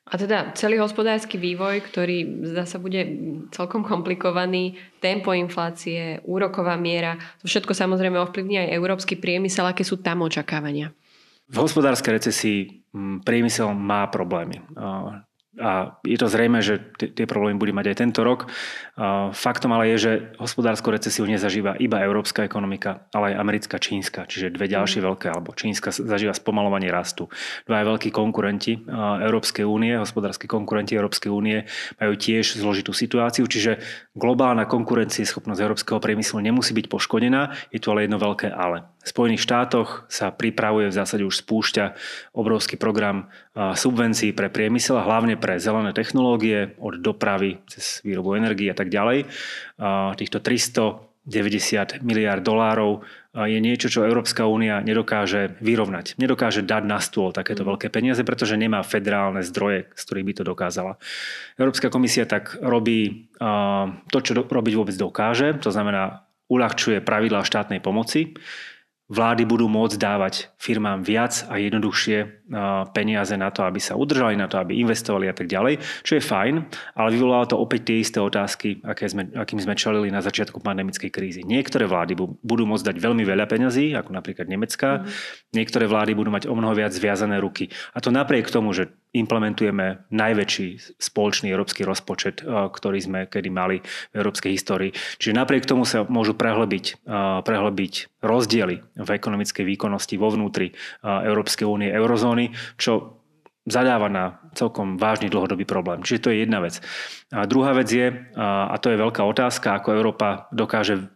[0.09, 3.05] A teda celý hospodársky vývoj, ktorý zdá sa bude
[3.53, 10.01] celkom komplikovaný, tempo inflácie, úroková miera, to všetko samozrejme ovplyvní aj európsky priemysel, aké sú
[10.01, 10.97] tam očakávania.
[11.49, 12.59] V hospodárskej recesii
[12.93, 14.65] mm, priemysel má problémy.
[15.59, 18.47] A je to zrejme, že tie problémy bude mať aj tento rok.
[19.35, 24.55] Faktom ale je, že hospodárskú recesiu nezažíva iba európska ekonomika, ale aj americká, čínska, čiže
[24.55, 25.07] dve ďalšie mm.
[25.07, 27.27] veľké, alebo čínska zažíva spomalovanie rastu.
[27.67, 28.79] Dva veľkí konkurenti
[29.23, 31.67] Európskej únie, hospodárske konkurenti Európskej únie
[31.99, 33.83] majú tiež zložitú situáciu, čiže
[34.15, 38.87] globálna konkurencieschopnosť európskeho priemyslu nemusí byť poškodená, je tu ale jedno veľké ale.
[39.09, 41.97] Spojených štátoch sa pripravuje v zásade už spúšťa
[42.37, 48.69] obrovský program subvencií pre priemysel a hlavne pre zelené technológie od dopravy cez výrobu energie
[48.69, 49.25] a tak ďalej.
[50.21, 53.01] Týchto 390 miliard dolárov
[53.39, 56.19] je niečo, čo Európska únia nedokáže vyrovnať.
[56.19, 57.69] Nedokáže dať na stôl takéto mm.
[57.71, 60.93] veľké peniaze, pretože nemá federálne zdroje, z ktorých by to dokázala.
[61.55, 63.31] Európska komisia tak robí
[64.11, 68.35] to, čo robiť vôbec dokáže, to znamená uľahčuje pravidlá štátnej pomoci,
[69.09, 72.38] vlády budú môcť dávať firmám viac a jednoduchšie
[72.97, 76.23] peniaze na to, aby sa udržali, na to, aby investovali a tak ďalej, čo je
[76.25, 76.55] fajn,
[76.97, 81.11] ale vyvolalo to opäť tie isté otázky, aké sme, akým sme čelili na začiatku pandemickej
[81.13, 81.41] krízy.
[81.45, 85.09] Niektoré vlády budú môcť dať veľmi veľa peňazí, ako napríklad Nemecká, mm.
[85.53, 87.69] niektoré vlády budú mať o mnoho viac zviazané ruky.
[87.93, 93.81] A to napriek tomu, že implementujeme najväčší spoločný európsky rozpočet, ktorý sme kedy mali
[94.13, 94.93] v európskej histórii.
[94.93, 97.09] Čiže napriek tomu sa môžu prehlbiť,
[97.41, 102.38] prehlbiť rozdiely v ekonomickej výkonnosti vo vnútri Európskej únie, eurozóny,
[102.79, 103.19] čo
[103.69, 106.01] zadáva na celkom vážny dlhodobý problém.
[106.01, 106.81] Čiže to je jedna vec.
[107.29, 108.09] A druhá vec je,
[108.41, 111.13] a to je veľká otázka, ako Európa dokáže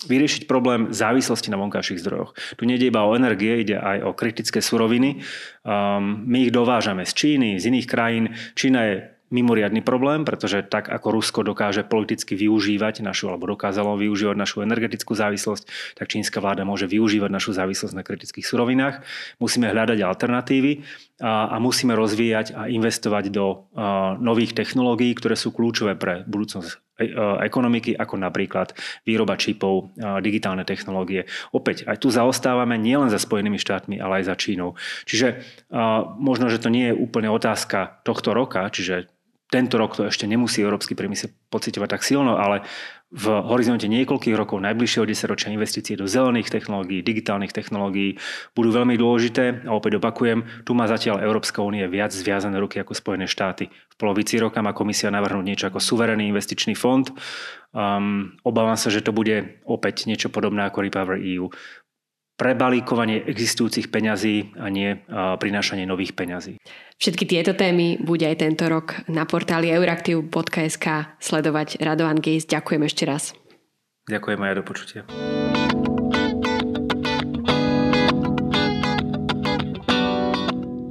[0.00, 2.32] vyriešiť problém závislosti na vonkajších zdrojoch.
[2.56, 5.20] Tu nejde iba o energie, ide aj o kritické suroviny.
[6.08, 8.24] my ich dovážame z Číny, z iných krajín.
[8.56, 14.36] Čína je mimoriadný problém, pretože tak ako Rusko dokáže politicky využívať našu, alebo dokázalo využívať
[14.36, 19.06] našu energetickú závislosť, tak čínska vláda môže využívať našu závislosť na kritických surovinách.
[19.38, 20.82] Musíme hľadať alternatívy
[21.22, 26.68] a, a musíme rozvíjať a investovať do a, nových technológií, ktoré sú kľúčové pre budúcnosť
[26.74, 26.78] e,
[27.46, 28.74] ekonomiky, ako napríklad
[29.06, 31.30] výroba čipov, digitálne technológie.
[31.54, 34.74] Opäť, aj tu zaostávame nielen za Spojenými štátmi, ale aj za Čínou.
[35.06, 35.44] Čiže
[36.18, 39.06] možno, že to nie je úplne otázka tohto roka, čiže
[39.50, 42.62] tento rok to ešte nemusí európsky priemysel pocitovať tak silno, ale
[43.10, 48.22] v horizonte niekoľkých rokov najbližšieho desaťročia investície do zelených technológií, digitálnych technológií
[48.54, 52.94] budú veľmi dôležité a opäť opakujem, tu má zatiaľ Európska únie viac zviazané ruky ako
[52.94, 53.66] Spojené štáty.
[53.66, 57.10] V polovici roka má komisia navrhnúť niečo ako suverénny investičný fond.
[57.74, 61.50] Um, obávam sa, že to bude opäť niečo podobné ako Repower EU
[62.40, 66.56] prebalíkovanie existujúcich peňazí a nie prinášanie nových peňazí.
[66.96, 72.48] Všetky tieto témy bude aj tento rok na portáli euraktiv.sk sledovať Radovan Gejs.
[72.48, 73.36] Ďakujem ešte raz.
[74.08, 75.00] Ďakujem aj do počutia.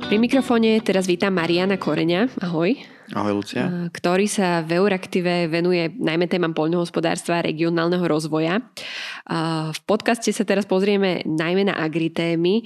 [0.09, 2.41] Pri mikrofóne teraz vítam Mariana Koreňa.
[2.41, 2.81] Ahoj.
[3.13, 3.89] Ahoj, Lucia.
[3.93, 8.57] ktorý sa v Euraktive venuje najmä témam poľnohospodárstva a regionálneho rozvoja.
[9.69, 12.65] V podcaste sa teraz pozrieme najmä na agritémy.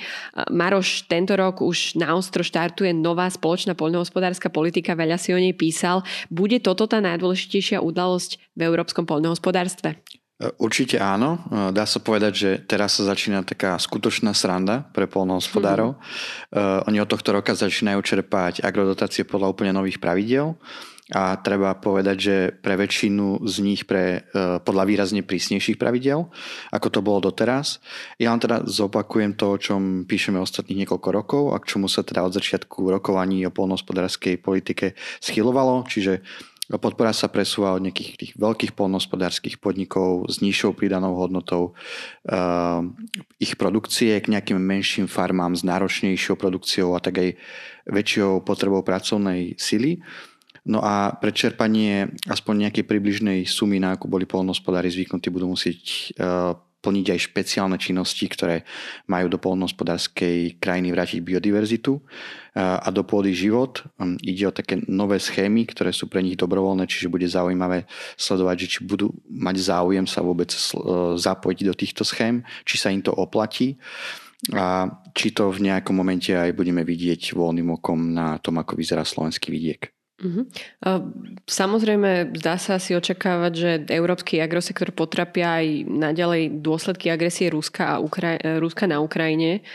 [0.56, 6.00] Maroš tento rok už naostro štartuje nová spoločná poľnohospodárska politika, veľa si o nej písal.
[6.32, 10.00] Bude toto tá najdôležitejšia udalosť v európskom poľnohospodárstve?
[10.58, 11.40] Určite áno.
[11.72, 15.96] Dá sa povedať, že teraz sa začína taká skutočná sranda pre polnohospodárov.
[15.96, 16.90] Mm.
[16.90, 20.60] Oni od tohto roka začínajú čerpať agrodotácie podľa úplne nových pravidel
[21.12, 26.32] a treba povedať, že pre väčšinu z nich pre, e, podľa výrazne prísnejších pravidel,
[26.72, 27.84] ako to bolo doteraz.
[28.16, 32.08] Ja vám teda zopakujem to, o čom píšeme ostatných niekoľko rokov a k čomu sa
[32.08, 36.24] teda od začiatku rokovaní o polnohospodárskej politike schylovalo, čiže
[36.74, 41.78] Podpora sa presúva od nejakých tých veľkých polnohospodárských podnikov s nižšou pridanou hodnotou
[42.30, 42.82] uh,
[43.38, 47.30] ich produkcie k nejakým menším farmám s náročnejšou produkciou a tak aj
[47.86, 50.02] väčšou potrebou pracovnej sily.
[50.64, 55.80] No a pre čerpanie aspoň nejakej približnej sumy, na ako boli polnohospodári zvyknutí, budú musieť
[56.18, 58.68] uh, plniť aj špeciálne činnosti, ktoré
[59.08, 62.04] majú do polnohospodárskej krajiny vrátiť biodiverzitu
[62.54, 63.82] a do pôdy život.
[63.98, 67.88] Hm, ide o také nové schémy, ktoré sú pre nich dobrovoľné, čiže bude zaujímavé
[68.20, 70.60] sledovať, že či budú mať záujem sa vôbec e,
[71.18, 73.80] zapojiť do týchto schém, či sa im to oplatí
[74.52, 79.08] a či to v nejakom momente aj budeme vidieť voľným okom na tom, ako vyzerá
[79.08, 80.03] slovenský vidiek.
[80.22, 80.46] Uh-huh.
[81.50, 88.00] Samozrejme, dá sa asi očakávať, že európsky agrosektor potrapia aj naďalej dôsledky agresie Ruska, a
[88.00, 89.66] Ukra- Ruska na Ukrajine.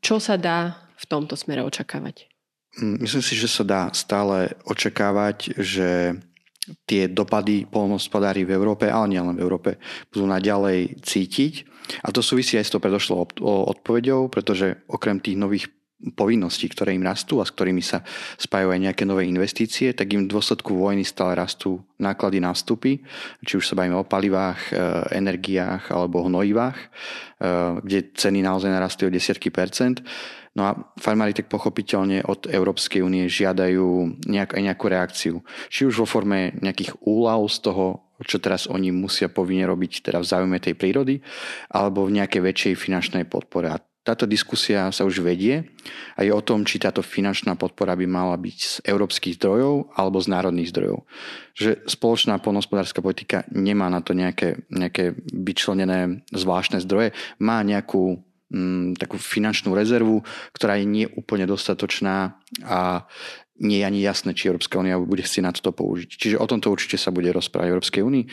[0.00, 2.32] Čo sa dá v tomto smere očakávať?
[2.80, 6.16] Mm, myslím si, že sa dá stále očakávať, že
[6.88, 9.70] tie dopady polnohospodári v Európe, ale nielen v Európe,
[10.10, 11.76] budú naďalej cítiť.
[12.02, 13.38] A to súvisí aj s tou predošlou
[13.70, 18.04] odpovedou, pretože okrem tých nových povinností, ktoré im rastú a s ktorými sa
[18.36, 23.00] spájajú aj nejaké nové investície, tak im v dôsledku vojny stále rastú náklady na vstupy,
[23.40, 24.72] či už sa bavíme o palivách, e,
[25.16, 26.86] energiách alebo hnojivách, e,
[27.80, 30.04] kde ceny naozaj narastú o desiatky percent.
[30.56, 35.34] No a farmári tak pochopiteľne od Európskej únie žiadajú nejak, aj nejakú reakciu.
[35.68, 37.84] Či už vo forme nejakých úľav z toho,
[38.24, 41.20] čo teraz oni musia povinne robiť teda v záujme tej prírody,
[41.68, 43.68] alebo v nejakej väčšej finančnej podpore.
[43.68, 45.66] A táto diskusia sa už vedie
[46.14, 50.22] a je o tom, či táto finančná podpora by mala byť z európskych zdrojov alebo
[50.22, 51.02] z národných zdrojov.
[51.58, 57.10] Že spoločná polnospodárska politika nemá na to nejaké, nejaké vyčlenené zvláštne zdroje,
[57.42, 58.22] má nejakú
[58.54, 60.22] mm, takú finančnú rezervu,
[60.54, 63.10] ktorá je nie úplne dostatočná a
[63.56, 66.08] nie je ani jasné, či Európska únia bude chcieť na toto použiť.
[66.12, 68.24] Čiže o tomto určite sa bude rozprávať Európskej únii.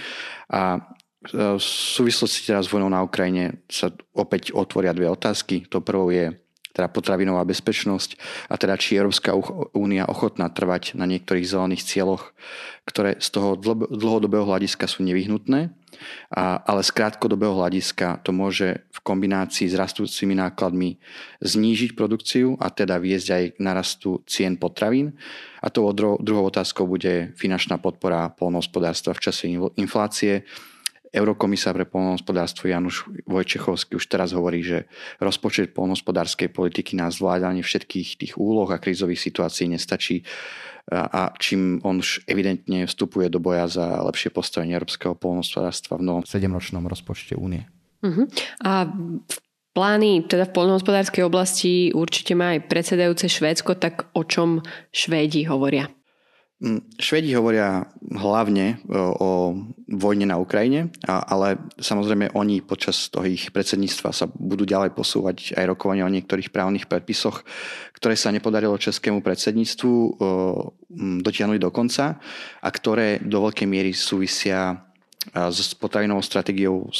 [0.51, 0.83] A
[1.31, 5.63] v súvislosti teraz s vojnou na Ukrajine sa opäť otvoria dve otázky.
[5.71, 6.35] To prvou je
[6.73, 8.17] teda potravinová bezpečnosť
[8.49, 9.37] a teda či Európska
[9.77, 12.33] únia ochotná trvať na niektorých zelených cieľoch,
[12.89, 13.53] ktoré z toho
[13.93, 15.69] dlhodobého hľadiska sú nevyhnutné,
[16.33, 20.97] a, ale z krátkodobého hľadiska to môže v kombinácii s rastúcimi nákladmi
[21.45, 25.13] znížiť produkciu a teda viesť aj k narastu cien potravín.
[25.61, 29.45] A tou druhou otázkou bude finančná podpora polnohospodárstva v čase
[29.77, 30.43] inflácie,
[31.13, 34.89] Eurokomisár pre polnohospodárstvo Januš Vojčechovský už teraz hovorí, že
[35.21, 40.25] rozpočet polnohospodárskej politiky na zvládanie všetkých tých úloh a krízových situácií nestačí
[40.91, 46.23] a čím on už evidentne vstupuje do boja za lepšie postavenie európskeho polnohospodárstva v novom
[46.27, 47.63] sedemročnom rozpočte únie.
[48.03, 48.27] Uh-huh.
[48.67, 48.91] A
[49.71, 54.59] plány teda v polnohospodárskej oblasti určite má aj predsedajúce Švédsko, tak o čom
[54.91, 55.87] Švédi hovoria?
[56.63, 59.29] Mm, Švedi hovoria hlavne o, o
[59.91, 65.65] vojne na Ukrajine, ale samozrejme oni počas toho ich predsedníctva sa budú ďalej posúvať aj
[65.67, 67.43] rokovania o niektorých právnych predpisoch,
[67.99, 70.15] ktoré sa nepodarilo českému predsedníctvu
[71.19, 72.15] dotiahnuť do konca
[72.63, 74.87] a ktoré do veľkej miery súvisia
[75.31, 76.91] s potravinovou stratégiou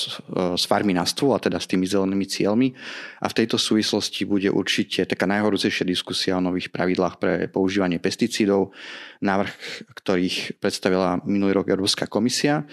[0.55, 2.71] z farmy na stôl, a teda s tými zelenými cieľmi.
[3.19, 8.71] A v tejto súvislosti bude určite taká najhorúcejšia diskusia o nových pravidlách pre používanie pesticídov,
[9.19, 9.51] návrh
[9.99, 12.63] ktorých predstavila minulý rok Európska komisia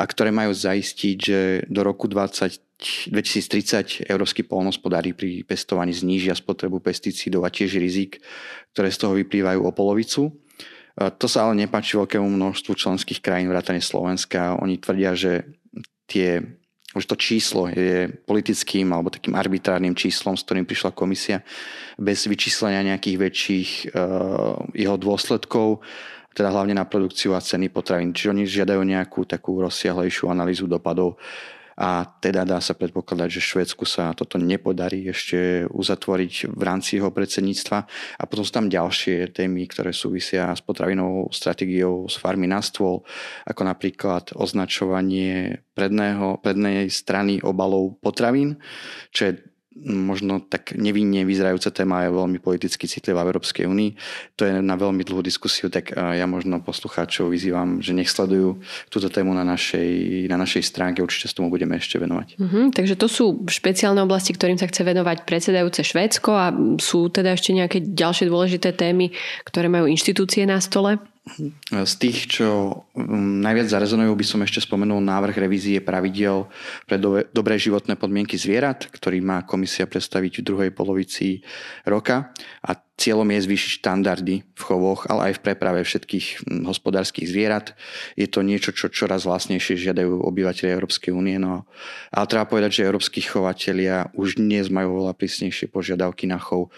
[0.00, 6.80] a ktoré majú zaistiť, že do roku 20, 2030 európsky polnospodári pri pestovaní znížia spotrebu
[6.80, 8.24] pesticídov a tiež rizik,
[8.72, 10.32] ktoré z toho vyplývajú o polovicu.
[10.98, 14.58] To sa ale nepáči veľkému množstvu členských krajín vrátane Slovenska.
[14.58, 15.46] Oni tvrdia, že
[16.10, 16.42] tie,
[16.92, 21.46] už to číslo je politickým alebo takým arbitrárnym číslom, s ktorým prišla komisia,
[21.94, 25.86] bez vyčíslenia nejakých väčších uh, jeho dôsledkov,
[26.34, 28.10] teda hlavne na produkciu a ceny potravín.
[28.10, 31.18] Čiže oni žiadajú nejakú takú rozsiahlejšiu analýzu dopadov
[31.80, 37.08] a teda dá sa predpokladať, že Švedsku sa toto nepodarí ešte uzatvoriť v rámci jeho
[37.08, 37.78] predsedníctva.
[38.20, 43.00] A potom sú tam ďalšie témy, ktoré súvisia s potravinovou stratégiou z farmy na stôl,
[43.48, 48.60] ako napríklad označovanie predného, prednej strany obalov potravín,
[49.08, 49.49] čo je
[49.88, 53.90] možno tak nevinne vyzerajúca téma je veľmi politicky citlivá v Európskej únii.
[54.36, 58.60] To je na veľmi dlhú diskusiu, tak eh, ja možno poslucháčov vyzývam, že nech sledujú
[58.92, 62.36] túto tému na našej, na našej stránke, určite s tomu budeme ešte venovať.
[62.36, 66.46] Mm-hmm, takže to sú špeciálne oblasti, ktorým sa chce venovať predsedajúce Švédsko a
[66.78, 69.10] sú teda ešte nejaké ďalšie dôležité témy,
[69.48, 71.00] ktoré majú inštitúcie na stole?
[71.70, 76.50] Z tých, čo mm, najviac zarezonujú, by som ešte spomenul návrh revízie pravidel
[76.84, 76.98] pre
[77.30, 81.46] dobré životné podmienky zvierat, ktorý má komisia predstaviť v druhej polovici
[81.86, 82.34] roka
[82.66, 87.72] a cieľom je zvýšiť štandardy v chovoch, ale aj v preprave všetkých mm, hospodárskych zvierat.
[88.18, 91.40] Je to niečo, čo čoraz vlastnejšie žiadajú obyvateľe Európskej únie.
[91.40, 91.64] No,
[92.12, 96.68] ale treba povedať, že európsky chovatelia už dnes majú veľa prísnejšie požiadavky na chov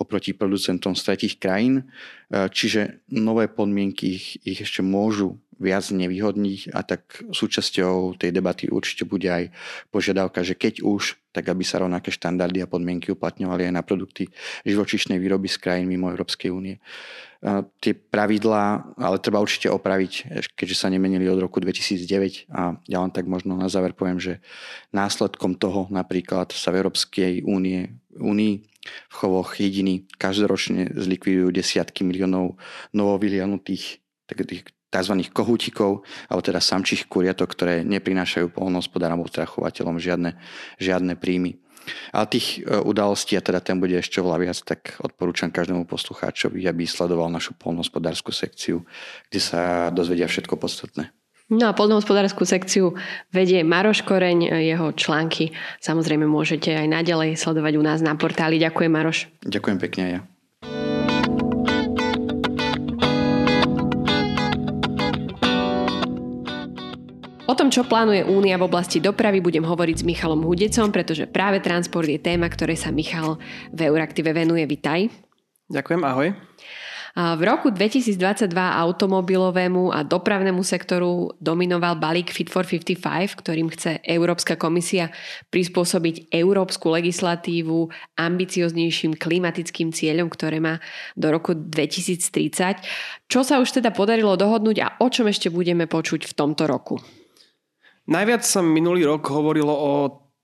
[0.00, 1.84] oproti producentom z tretich krajín,
[2.32, 8.72] e, čiže nové podmienky ich, ich ešte môžu viac nevýhodniť a tak súčasťou tej debaty
[8.72, 9.52] určite bude aj
[9.92, 14.32] požiadavka, že keď už, tak aby sa rovnaké štandardy a podmienky uplatňovali aj na produkty
[14.64, 16.80] živočišnej výroby z krajín mimo Európskej únie.
[16.80, 22.98] E, tie pravidlá, ale treba určite opraviť, keďže sa nemenili od roku 2009 a ja
[23.04, 24.40] len tak možno na záver poviem, že
[24.96, 32.56] následkom toho napríklad sa v Európskej únie, únii v chovoch jediný každoročne zlikvidujú desiatky miliónov
[32.96, 34.00] novovylianutých
[34.90, 35.14] tzv.
[35.30, 40.34] kohútikov, alebo teda samčích kuriatok, ktoré neprinášajú polnohospodárom alebo trachovateľom žiadne,
[40.82, 41.60] žiadne príjmy.
[42.12, 46.68] Ale tých e, udalostí, a teda ten bude ešte oveľa viac, tak odporúčam každému poslucháčovi,
[46.68, 48.84] aby sledoval našu polnohospodárskú sekciu,
[49.32, 51.08] kde sa dozvedia všetko podstatné.
[51.50, 52.94] No a polnohospodárskú sekciu
[53.34, 55.50] vedie Maroš Koreň, jeho články
[55.82, 58.62] samozrejme môžete aj naďalej sledovať u nás na portáli.
[58.62, 59.26] Ďakujem Maroš.
[59.42, 60.20] Ďakujem pekne ja.
[67.50, 71.58] O tom, čo plánuje Únia v oblasti dopravy, budem hovoriť s Michalom Hudecom, pretože práve
[71.58, 73.42] transport je téma, ktorej sa Michal
[73.74, 74.62] v Euraktive venuje.
[74.70, 75.10] Vitaj.
[75.66, 76.30] Ďakujem, ahoj.
[77.18, 84.54] V roku 2022 automobilovému a dopravnému sektoru dominoval balík Fit for 55, ktorým chce Európska
[84.54, 85.10] komisia
[85.50, 90.78] prispôsobiť európsku legislatívu ambicioznejším klimatickým cieľom, ktoré má
[91.18, 92.78] do roku 2030.
[93.26, 97.02] Čo sa už teda podarilo dohodnúť a o čom ešte budeme počuť v tomto roku?
[98.06, 99.90] Najviac sa minulý rok hovorilo o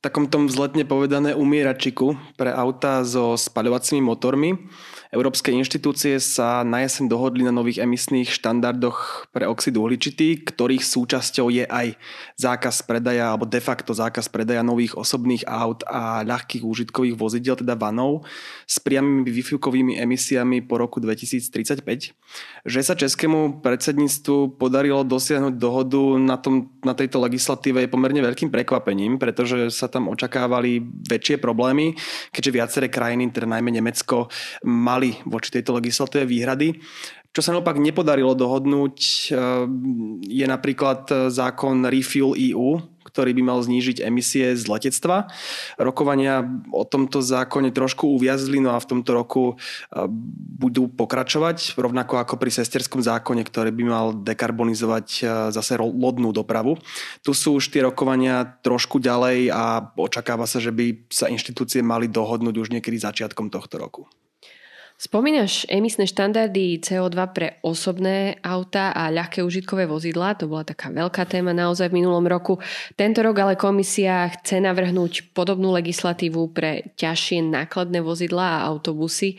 [0.06, 4.54] takom tom vzletne povedané umieračiku pre auta so spaľovacími motormi.
[5.10, 11.46] Európske inštitúcie sa na jeseň dohodli na nových emisných štandardoch pre oxid uhličitý, ktorých súčasťou
[11.50, 11.98] je aj
[12.38, 17.74] zákaz predaja alebo de facto zákaz predaja nových osobných aut a ľahkých úžitkových vozidel, teda
[17.74, 18.26] vanov,
[18.66, 21.82] s priamými výfukovými emisiami po roku 2035.
[22.66, 28.50] Že sa českému predsedníctvu podarilo dosiahnuť dohodu na, tom, na tejto legislatíve je pomerne veľkým
[28.50, 31.96] prekvapením, pretože sa tam očakávali väčšie problémy,
[32.28, 34.28] keďže viaceré krajiny, teda najmä Nemecko,
[34.68, 36.76] mali voči tejto legislatíve výhrady.
[37.32, 39.36] Čo sa naopak nepodarilo dohodnúť eh,
[40.24, 45.32] je napríklad eh, zákon Refuel EU, ktorý by mal znížiť emisie z letectva.
[45.80, 50.04] Rokovania o tomto zákone trošku uviazli, no a v tomto roku eh,
[50.60, 55.08] budú pokračovať, rovnako ako pri sesterskom zákone, ktorý by mal dekarbonizovať
[55.48, 56.76] zase lodnú dopravu.
[57.24, 62.10] Tu sú už tie rokovania trošku ďalej a očakáva sa, že by sa inštitúcie mali
[62.10, 64.02] dohodnúť už niekedy začiatkom tohto roku.
[64.96, 71.28] Spomínaš emisné štandardy CO2 pre osobné auta a ľahké užitkové vozidlá, to bola taká veľká
[71.28, 72.56] téma naozaj v minulom roku.
[72.96, 79.36] Tento rok ale komisia chce navrhnúť podobnú legislatívu pre ťažšie nákladné vozidlá a autobusy.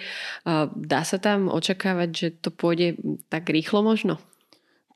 [0.77, 3.01] Dá sa tam očakávať, že to pôjde
[3.33, 4.21] tak rýchlo možno?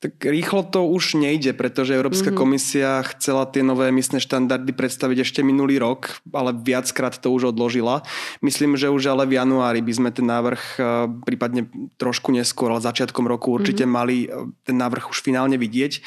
[0.02, 2.42] Tak rýchlo to už nejde, pretože Európska mm-hmm.
[2.42, 8.02] komisia chcela tie nové emisné štandardy predstaviť ešte minulý rok, ale viackrát to už odložila.
[8.42, 10.84] Myslím, že už ale v januári by sme ten návrh, e,
[11.22, 11.70] prípadne
[12.02, 13.94] trošku neskôr, ale začiatkom roku určite mm-hmm.
[13.94, 16.02] mali e, ten návrh už finálne vidieť.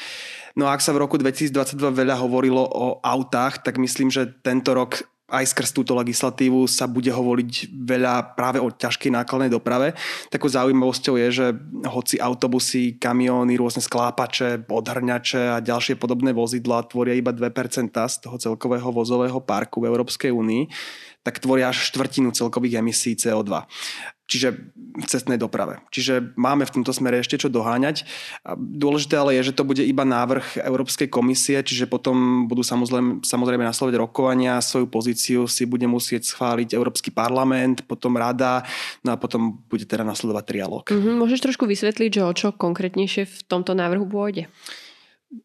[0.59, 4.75] No a ak sa v roku 2022 veľa hovorilo o autách, tak myslím, že tento
[4.75, 9.97] rok aj skrz túto legislatívu sa bude hovoriť veľa práve o ťažkej nákladnej doprave.
[10.29, 11.45] Takou zaujímavosťou je, že
[11.89, 18.37] hoci autobusy, kamióny, rôzne sklápače, odhrňače a ďalšie podobné vozidlá tvoria iba 2% z toho
[18.37, 20.69] celkového vozového parku v Európskej únii,
[21.25, 23.65] tak tvoria až štvrtinu celkových emisí CO2.
[24.25, 24.57] Čiže
[24.95, 25.85] v cestnej doprave.
[25.93, 28.09] Čiže máme v tomto smere ešte čo doháňať.
[28.57, 33.61] Dôležité ale je, že to bude iba návrh Európskej komisie, čiže potom budú samozrejme, samozrejme
[33.61, 38.65] nasledovať rokovania, svoju pozíciu si bude musieť schváliť Európsky parlament, potom rada,
[39.05, 40.83] no a potom bude teda nasledovať trialog.
[40.89, 44.49] Mm-hmm, môžeš trošku vysvetliť, že o čo konkrétnejšie v tomto návrhu pôjde?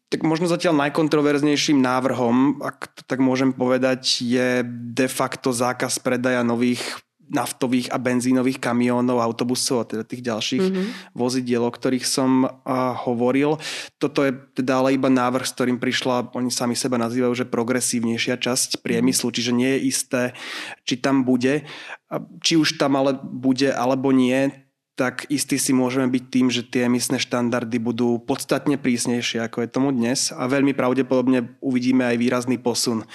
[0.07, 6.47] Tak možno zatiaľ najkontroverznejším návrhom, ak to tak môžem povedať, je de facto zákaz predaja
[6.47, 6.79] nových
[7.31, 10.85] naftových a benzínových kamionov, autobusov a teda tých ďalších mm-hmm.
[11.15, 12.51] vozidiel, o ktorých som uh,
[13.07, 13.57] hovoril.
[13.97, 18.35] Toto je teda ale iba návrh, s ktorým prišla, oni sami seba nazývajú, že progresívnejšia
[18.35, 19.37] časť priemyslu, mm-hmm.
[19.39, 20.21] čiže nie je isté,
[20.83, 21.63] či tam bude.
[22.43, 24.51] Či už tam ale bude alebo nie,
[24.99, 29.69] tak istý si môžeme byť tým, že tie emisné štandardy budú podstatne prísnejšie, ako je
[29.71, 33.07] tomu dnes a veľmi pravdepodobne uvidíme aj výrazný posun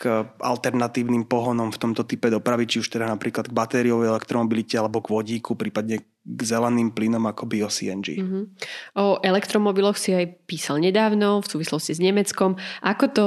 [0.00, 5.04] k alternatívnym pohonom v tomto type dopravy, či už teda napríklad k batériovej elektromobilite alebo
[5.04, 8.08] k vodíku, prípadne k zeleným plynom ako bio-CNG.
[8.16, 8.42] Mm-hmm.
[8.96, 12.56] O elektromobiloch si aj písal nedávno v súvislosti s Nemeckom.
[12.80, 13.24] Ako to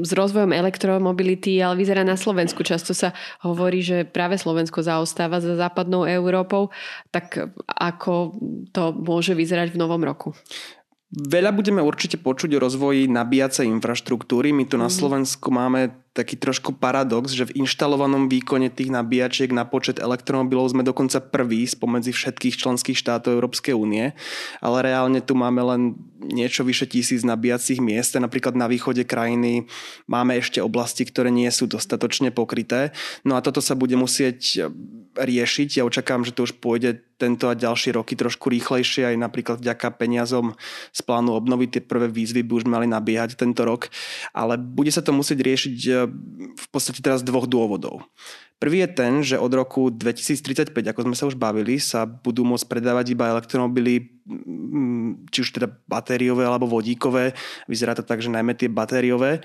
[0.00, 2.64] s rozvojom elektromobility ale vyzerá na Slovensku?
[2.64, 3.12] Často sa
[3.44, 6.72] hovorí, že práve Slovensko zaostáva za západnou Európou.
[7.12, 8.40] Tak ako
[8.72, 10.32] to môže vyzerať v novom roku?
[11.14, 14.56] Veľa budeme určite počuť o rozvoji nabíjacej infraštruktúry.
[14.56, 14.96] My tu na mhm.
[14.96, 20.86] Slovensku máme taký trošku paradox, že v inštalovanom výkone tých nabíjačiek na počet elektromobilov sme
[20.86, 24.14] dokonca prví spomedzi všetkých členských štátov Európskej únie,
[24.62, 28.14] ale reálne tu máme len niečo vyše tisíc nabíjacích miest.
[28.14, 29.66] Napríklad na východe krajiny
[30.06, 32.94] máme ešte oblasti, ktoré nie sú dostatočne pokryté.
[33.26, 34.70] No a toto sa bude musieť
[35.18, 35.82] riešiť.
[35.82, 39.94] Ja očakám, že to už pôjde tento a ďalšie roky trošku rýchlejšie, aj napríklad vďaka
[39.94, 40.58] peniazom
[40.90, 41.70] z plánu obnovy.
[41.70, 43.86] Tie prvé výzvy by už mali nabiehať tento rok,
[44.34, 45.92] ale bude sa to musieť riešiť e,
[46.54, 48.04] v podstate teraz z dvoch dôvodov.
[48.62, 52.64] Prvý je ten, že od roku 2035, ako sme sa už bavili, sa budú môcť
[52.64, 57.36] predávať iba elektromobily, mm, či už teda batériové alebo vodíkové.
[57.68, 59.44] Vyzerá to tak, že najmä tie batériové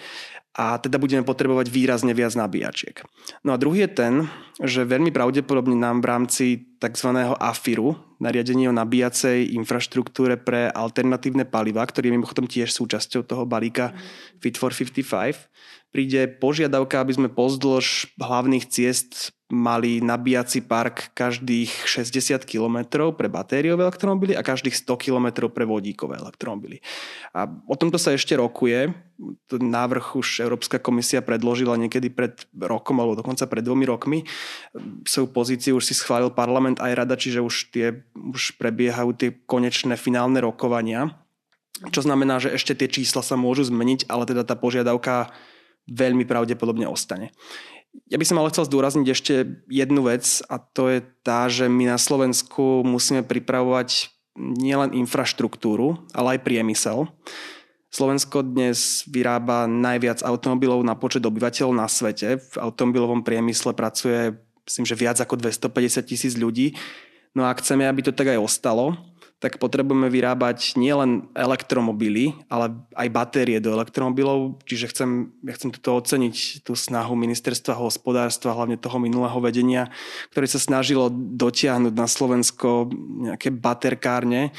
[0.60, 3.06] a teda budeme potrebovať výrazne viac nabíjačiek.
[3.46, 4.14] No a druhý je ten,
[4.60, 6.46] že veľmi pravdepodobne nám v rámci
[6.82, 7.16] tzv.
[7.38, 13.96] AFIRu, nariadenie o nabíjacej infraštruktúre pre alternatívne paliva, ktorý je mimochodom tiež súčasťou toho balíka
[14.44, 15.48] Fit for 55,
[15.90, 23.82] príde požiadavka, aby sme pozdĺž hlavných ciest mali nabíjací park každých 60 km pre batériové
[23.82, 26.86] elektromobily a každých 100 km pre vodíkové elektromobily.
[27.34, 28.94] A o tomto sa ešte rokuje.
[29.50, 34.20] Návrh už Európska komisia predložila niekedy pred rokom alebo dokonca pred dvomi rokmi.
[35.10, 39.98] Svoju pozíciu už si schválil parlament aj rada, čiže už, tie, už prebiehajú tie konečné
[39.98, 41.18] finálne rokovania.
[41.90, 45.34] Čo znamená, že ešte tie čísla sa môžu zmeniť, ale teda tá požiadavka
[45.92, 47.34] veľmi pravdepodobne ostane.
[48.10, 49.34] Ja by som ale chcel zdôrazniť ešte
[49.66, 56.38] jednu vec a to je tá, že my na Slovensku musíme pripravovať nielen infraštruktúru, ale
[56.38, 57.10] aj priemysel.
[57.90, 62.38] Slovensko dnes vyrába najviac automobilov na počet obyvateľov na svete.
[62.38, 64.38] V automobilovom priemysle pracuje,
[64.70, 66.78] myslím, že viac ako 250 tisíc ľudí.
[67.34, 68.94] No a chceme, aby to tak aj ostalo,
[69.40, 74.60] tak potrebujeme vyrábať nielen elektromobily, ale aj batérie do elektromobilov.
[74.68, 79.88] Čiže chcem, ja chcem toto oceniť, tú snahu ministerstva hospodárstva, hlavne toho minulého vedenia,
[80.36, 82.92] ktoré sa snažilo dotiahnuť na Slovensko
[83.32, 84.52] nejaké baterkárne.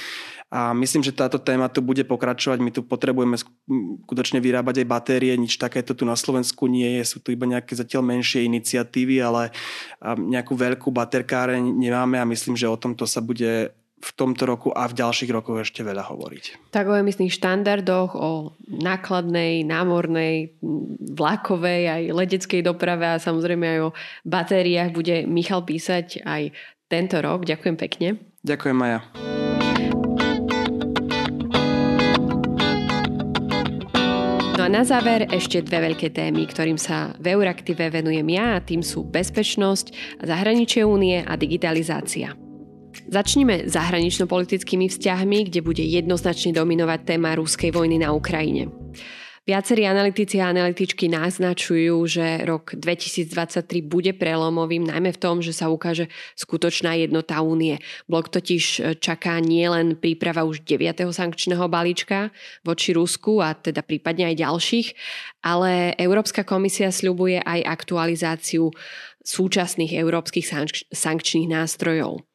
[0.51, 2.59] A myslím, že táto téma tu bude pokračovať.
[2.59, 5.31] My tu potrebujeme skutočne vyrábať aj batérie.
[5.39, 7.07] Nič takéto tu na Slovensku nie je.
[7.07, 9.55] Sú tu iba nejaké zatiaľ menšie iniciatívy, ale
[10.03, 13.71] nejakú veľkú baterkáreň nemáme a myslím, že o tomto sa bude
[14.01, 16.73] v tomto roku a v ďalších rokoch ešte veľa hovoriť.
[16.73, 20.57] Tak o emisných štandardoch, o nákladnej, námornej,
[21.13, 23.95] vlakovej, aj leteckej doprave a samozrejme aj o
[24.25, 26.57] batériách bude Michal písať aj
[26.89, 27.45] tento rok.
[27.45, 28.09] Ďakujem pekne.
[28.41, 29.05] Ďakujem Maja.
[34.57, 38.65] No a na záver ešte dve veľké témy, ktorým sa v Euraktive venujem ja a
[38.65, 42.37] tým sú bezpečnosť, zahraničie únie a digitalizácia.
[43.11, 48.71] Začnime zahranično-politickými vzťahmi, kde bude jednoznačne dominovať téma ruskej vojny na Ukrajine.
[49.49, 55.67] Viacerí analytici a analytičky naznačujú, že rok 2023 bude prelomovým, najmä v tom, že sa
[55.73, 56.07] ukáže
[56.39, 57.83] skutočná jednota únie.
[58.07, 61.03] Blok totiž čaká nielen príprava už 9.
[61.03, 62.31] sankčného balíčka
[62.63, 64.87] voči Rusku a teda prípadne aj ďalších,
[65.43, 68.71] ale Európska komisia sľubuje aj aktualizáciu
[69.25, 70.47] súčasných európskych
[70.95, 72.30] sankčných nástrojov.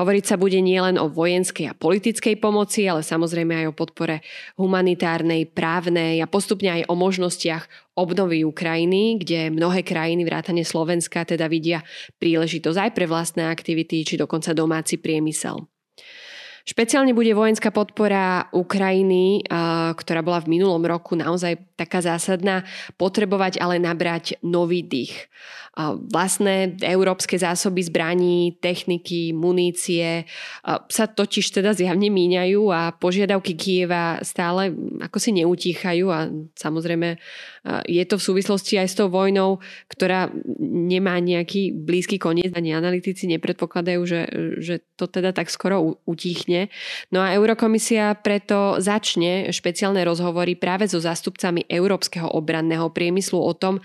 [0.00, 4.24] Hovoriť sa bude nielen o vojenskej a politickej pomoci, ale samozrejme aj o podpore
[4.56, 11.44] humanitárnej, právnej a postupne aj o možnostiach obnovy Ukrajiny, kde mnohé krajiny vrátane Slovenska teda
[11.48, 11.84] vidia
[12.16, 15.60] príležitosť aj pre vlastné aktivity či dokonca domáci priemysel.
[16.62, 19.42] Špeciálne bude vojenská podpora Ukrajiny,
[19.98, 22.62] ktorá bola v minulom roku naozaj taká zásadná,
[22.94, 25.26] potrebovať ale nabrať nový dých
[26.12, 30.28] vlastné európske zásoby zbraní, techniky, munície
[30.68, 36.28] sa totiž teda zjavne míňajú a požiadavky Kieva stále ako si neutíchajú a
[36.60, 37.16] samozrejme
[37.88, 40.28] je to v súvislosti aj s tou vojnou, ktorá
[40.60, 42.50] nemá nejaký blízky koniec.
[42.58, 44.20] Ani analytici nepredpokladajú, že,
[44.58, 46.68] že to teda tak skoro utíchne.
[47.14, 53.78] No a Eurokomisia preto začne špeciálne rozhovory práve so zástupcami európskeho obranného priemyslu o tom,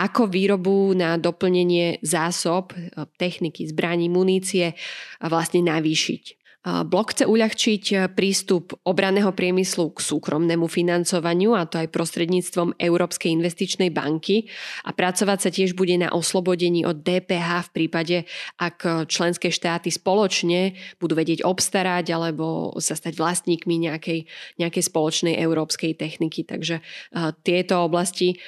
[0.00, 2.72] ako výrobu na doplnenie zásob,
[3.20, 4.72] techniky, zbraní, munície
[5.20, 6.37] vlastne navýšiť.
[6.68, 13.32] Blok chce uľahčiť e, prístup obranného priemyslu k súkromnému financovaniu a to aj prostredníctvom Európskej
[13.32, 14.50] investičnej banky
[14.84, 18.16] a pracovať sa tiež bude na oslobodení od DPH v prípade,
[18.60, 24.28] ak členské štáty spoločne budú vedieť obstarať alebo sa stať vlastníkmi nejakej,
[24.60, 26.44] nejakej spoločnej európskej techniky.
[26.44, 28.40] Takže uh, tieto oblasti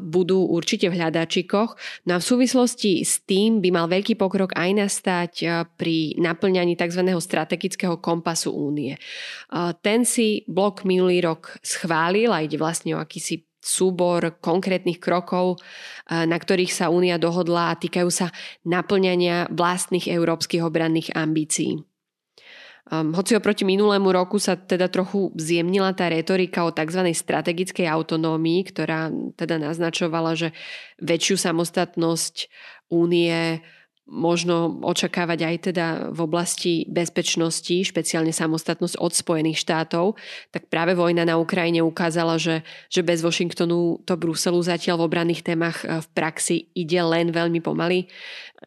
[0.00, 1.76] budú určite v hľadačikoch.
[2.08, 5.32] No a v súvislosti s tým by mal veľký pokrok aj nastať
[5.76, 7.02] pri naplňaní tzv.
[7.06, 8.96] strategického strategického kompasu únie.
[9.84, 15.60] Ten si blok minulý rok schválil a ide vlastne o akýsi súbor konkrétnych krokov,
[16.08, 18.32] na ktorých sa Únia dohodla a týkajú sa
[18.64, 21.84] naplňania vlastných európskych obranných ambícií.
[22.90, 27.12] Hoci oproti minulému roku sa teda trochu zjemnila tá retorika o tzv.
[27.12, 30.56] strategickej autonómii, ktorá teda naznačovala, že
[30.98, 32.48] väčšiu samostatnosť
[32.90, 33.60] únie
[34.10, 40.18] možno očakávať aj teda v oblasti bezpečnosti, špeciálne samostatnosť od Spojených štátov,
[40.50, 45.46] tak práve vojna na Ukrajine ukázala, že, že bez Washingtonu to Bruselu zatiaľ v obranných
[45.46, 48.10] témach eh, v praxi ide len veľmi pomaly.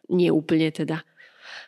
[0.08, 1.04] Nie úplne teda.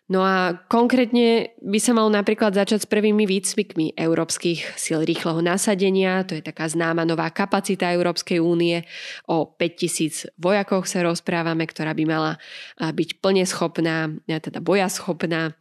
[0.06, 6.22] No a konkrétne by sa mal napríklad začať s prvými výcvikmi európskych síl rýchleho nasadenia.
[6.30, 8.86] To je taká známa nová kapacita Európskej únie.
[9.26, 12.38] O 5000 vojakoch sa rozprávame, ktorá by mala
[12.78, 15.58] byť plne schopná, teda bojaschopná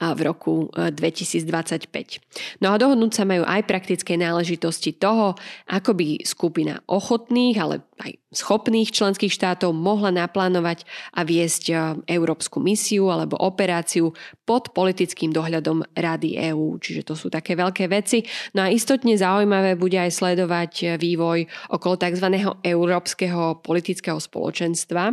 [0.00, 1.88] v roku 2025.
[1.92, 2.20] E,
[2.60, 5.36] no a dohodnúť sa majú aj praktické náležitosti toho,
[5.68, 11.74] ako by skupina ochotných, ale aj schopných členských štátov mohla naplánovať a viesť e,
[12.16, 14.16] európsku misiu alebo operáciu
[14.48, 16.80] pod politickým dohľadom Rady EÚ.
[16.80, 18.24] Čiže to sú také veľké veci.
[18.56, 21.44] No a istotne zaujímavé bude aj sledovať e, vývoj
[21.76, 22.26] okolo tzv.
[22.64, 25.12] európskeho politického spoločenstva.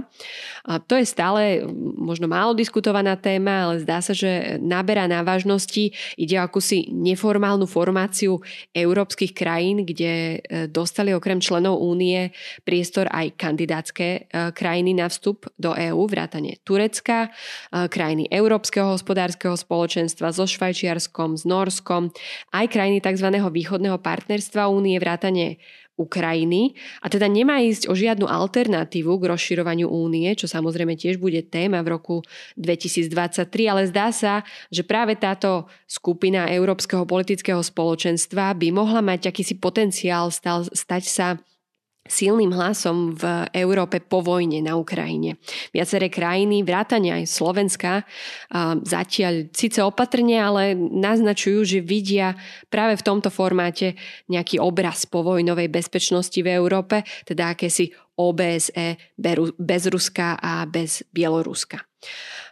[0.71, 1.67] A to je stále
[1.99, 5.91] možno málo diskutovaná téma, ale zdá sa, že naberá na vážnosti.
[6.15, 8.39] Ide o akúsi neformálnu formáciu
[8.71, 10.39] európskych krajín, kde
[10.71, 12.31] dostali okrem členov únie
[12.63, 14.19] priestor aj kandidátske e,
[14.53, 21.43] krajiny na vstup do EÚ, vrátane Turecka, e, krajiny Európskeho hospodárskeho spoločenstva so Švajčiarskom, s
[21.43, 22.13] Norskom,
[22.53, 23.27] aj krajiny tzv.
[23.33, 25.57] východného partnerstva únie, vrátane
[25.99, 31.43] Ukrajiny a teda nemá ísť o žiadnu alternatívu k rozširovaniu únie, čo samozrejme tiež bude
[31.43, 32.15] téma v roku
[32.55, 33.11] 2023,
[33.67, 40.31] ale zdá sa, že práve táto skupina Európskeho politického spoločenstva by mohla mať akýsi potenciál
[40.31, 41.35] stať sa
[42.09, 45.37] silným hlasom v Európe po vojne na Ukrajine.
[45.69, 48.03] Viaceré krajiny, vrátane aj Slovenska,
[48.83, 52.33] zatiaľ síce opatrne, ale naznačujú, že vidia
[52.73, 53.93] práve v tomto formáte
[54.25, 58.99] nejaký obraz povojnovej bezpečnosti v Európe, teda akési OBSE
[59.55, 61.79] bez Ruska a bez Bieloruska.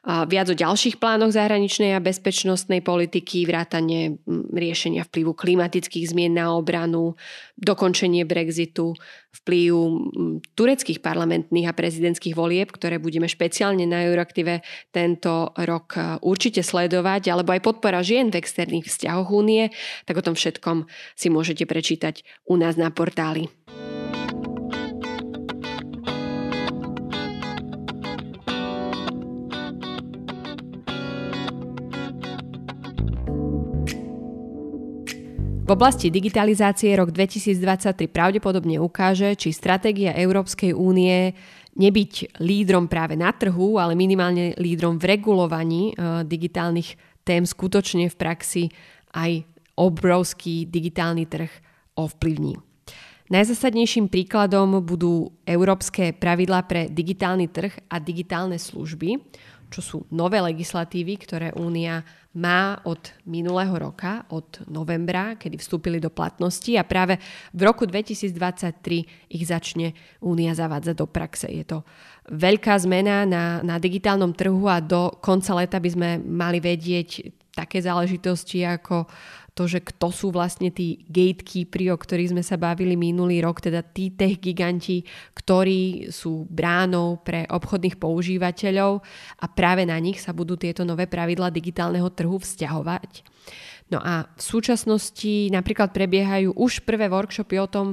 [0.08, 4.16] Viac o ďalších plánoch zahraničnej a bezpečnostnej politiky, vrátanie
[4.56, 7.20] riešenia vplyvu klimatických zmien na obranu,
[7.60, 8.96] dokončenie Brexitu,
[9.44, 9.72] vplyv
[10.56, 14.64] tureckých parlamentných a prezidentských volieb, ktoré budeme špeciálne na Euraktive
[14.96, 19.76] tento rok určite sledovať, alebo aj podpora žien v externých vzťahoch únie,
[20.08, 20.88] tak o tom všetkom
[21.20, 23.52] si môžete prečítať u nás na portáli.
[35.68, 41.36] V oblasti digitalizácie rok 2023 pravdepodobne ukáže, či stratégia Európskej únie
[41.76, 46.96] nebyť lídrom práve na trhu, ale minimálne lídrom v regulovaní e, digitálnych
[47.28, 48.64] tém skutočne v praxi
[49.12, 49.44] aj
[49.76, 51.52] obrovský digitálny trh
[52.00, 52.56] ovplyvní.
[53.28, 59.20] Najzasadnejším príkladom budú európske pravidlá pre digitálny trh a digitálne služby,
[59.68, 62.04] čo sú nové legislatívy, ktoré Únia
[62.38, 67.18] má od minulého roka, od novembra, kedy vstúpili do platnosti a práve
[67.50, 71.50] v roku 2023 ich začne Únia zavádzať do praxe.
[71.50, 71.82] Je to
[72.30, 77.82] veľká zmena na, na digitálnom trhu a do konca leta by sme mali vedieť také
[77.82, 79.10] záležitosti ako
[79.58, 83.82] to, že kto sú vlastne tí gatekeepery, o ktorých sme sa bavili minulý rok, teda
[83.82, 85.02] tí tech giganti,
[85.34, 89.02] ktorí sú bránou pre obchodných používateľov
[89.42, 93.26] a práve na nich sa budú tieto nové pravidla digitálneho trhu vzťahovať.
[93.90, 97.88] No a v súčasnosti napríklad prebiehajú už prvé workshopy o tom,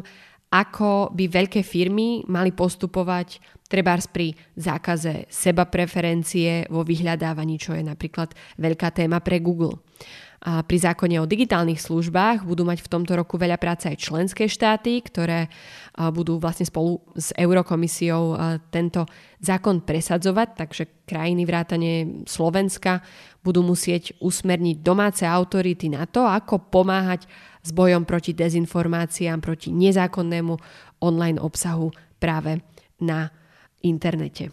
[0.54, 7.82] ako by veľké firmy mali postupovať trebárs pri zákaze seba preferencie vo vyhľadávaní, čo je
[7.82, 8.30] napríklad
[8.62, 9.82] veľká téma pre Google.
[10.44, 14.44] A pri zákone o digitálnych službách budú mať v tomto roku veľa práce aj členské
[14.44, 15.48] štáty, ktoré
[15.96, 18.36] budú vlastne spolu s Eurokomisiou
[18.68, 19.08] tento
[19.40, 21.90] zákon presadzovať, takže krajiny vrátane
[22.28, 23.00] Slovenska
[23.40, 27.24] budú musieť usmerniť domáce autority na to, ako pomáhať
[27.64, 30.52] s bojom proti dezinformáciám, proti nezákonnému
[31.00, 31.88] online obsahu
[32.20, 32.60] práve
[33.00, 33.32] na
[33.80, 34.52] internete.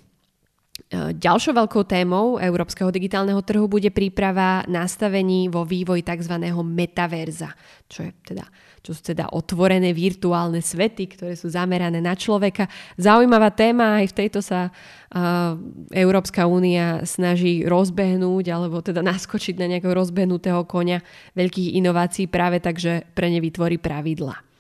[0.92, 6.36] E, ďalšou veľkou témou európskeho digitálneho trhu bude príprava nastavení vo vývoji tzv.
[6.68, 7.56] metaverza,
[7.88, 8.44] čo, je teda,
[8.84, 12.68] čo sú teda otvorené virtuálne svety, ktoré sú zamerané na človeka.
[13.00, 15.56] Zaujímavá téma, aj v tejto sa uh,
[15.96, 21.00] Európska únia snaží rozbehnúť, alebo teda naskočiť na nejakého rozbehnutého konia
[21.40, 24.51] veľkých inovácií práve tak, že pre ne vytvorí pravidla.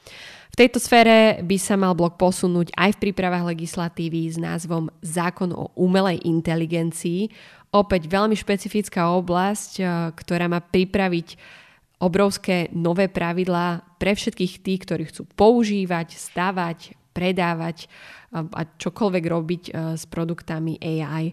[0.51, 5.55] V tejto sfére by sa mal blok posunúť aj v prípravách legislatívy s názvom Zákon
[5.55, 7.31] o umelej inteligencii.
[7.71, 11.39] Opäť veľmi špecifická oblasť, eh, ktorá má pripraviť
[12.03, 19.63] obrovské nové pravidlá pre všetkých tých, ktorí chcú používať, stavať, predávať eh, a čokoľvek robiť
[19.71, 21.31] eh, s produktami AI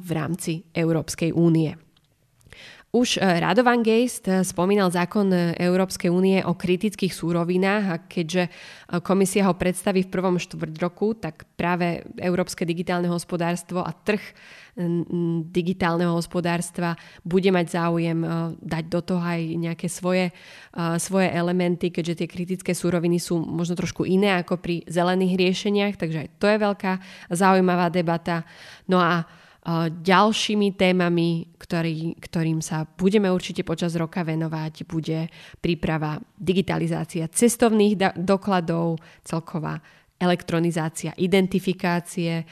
[0.00, 1.89] v rámci Európskej únie.
[2.90, 8.50] Už e, Radovan Geist e, spomínal zákon e, Európskej únie o kritických súrovinách a keďže
[9.06, 14.22] komisia ho predstaví v prvom štvrť roku, tak práve Európske digitálne hospodárstvo a trh
[15.50, 16.94] digitálneho hospodárstva
[17.26, 18.22] bude mať záujem
[18.62, 20.30] dať do toho aj nejaké svoje,
[20.96, 26.18] svoje elementy, keďže tie kritické súroviny sú možno trošku iné ako pri zelených riešeniach, takže
[26.24, 26.92] aj to je veľká
[27.28, 28.46] zaujímavá debata.
[28.88, 29.26] No a
[30.00, 35.28] Ďalšími témami, ktorý, ktorým sa budeme určite počas roka venovať, bude
[35.60, 39.76] príprava digitalizácia cestovných dokladov, celková
[40.20, 42.44] elektronizácia identifikácie,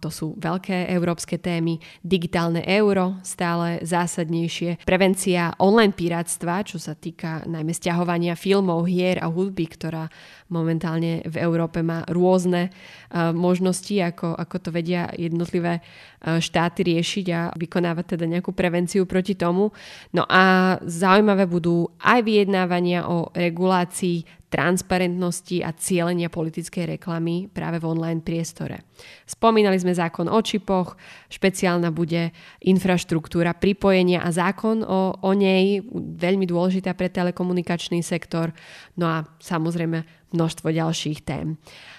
[0.00, 7.44] to sú veľké európske témy, digitálne euro, stále zásadnejšie, prevencia online pirátstva, čo sa týka
[7.44, 10.08] najmä stiahovania filmov, hier a hudby, ktorá
[10.48, 12.72] momentálne v Európe má rôzne
[13.14, 15.80] možnosti, ako, ako to vedia jednotlivé
[16.20, 19.72] štáty riešiť a vykonávať teda nejakú prevenciu proti tomu.
[20.12, 27.88] No a zaujímavé budú aj vyjednávania o regulácii transparentnosti a cieľenia politickej reklamy práve v
[27.92, 28.80] online priestore.
[29.28, 30.96] Spomínali sme zákon o čipoch,
[31.28, 32.32] špeciálna bude
[32.64, 38.56] infraštruktúra pripojenia a zákon o, o nej, veľmi dôležitá pre telekomunikačný sektor,
[38.96, 41.56] no a samozrejme množstvo ďalších tém.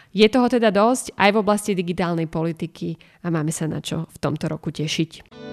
[0.09, 4.17] Je toho teda dosť aj v oblasti digitálnej politiky a máme sa na čo v
[4.17, 5.48] tomto roku tešiť.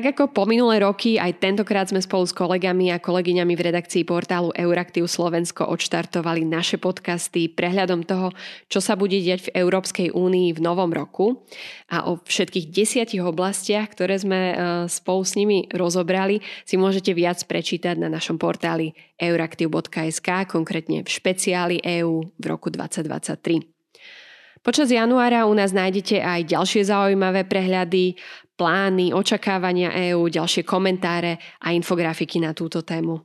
[0.00, 4.08] Tak ako po minulé roky, aj tentokrát sme spolu s kolegami a kolegyňami v redakcii
[4.08, 8.32] portálu Euraktiv Slovensko odštartovali naše podcasty prehľadom toho,
[8.72, 11.44] čo sa bude diať v Európskej únii v novom roku
[11.92, 14.54] a o všetkých desiatich oblastiach, ktoré sme e,
[14.88, 21.76] spolu s nimi rozobrali, si môžete viac prečítať na našom portáli euraktiv.sk, konkrétne v špeciáli
[22.00, 23.79] EU v roku 2023.
[24.60, 28.20] Počas januára u nás nájdete aj ďalšie zaujímavé prehľady,
[28.60, 33.24] plány, očakávania EÚ, ďalšie komentáre a infografiky na túto tému.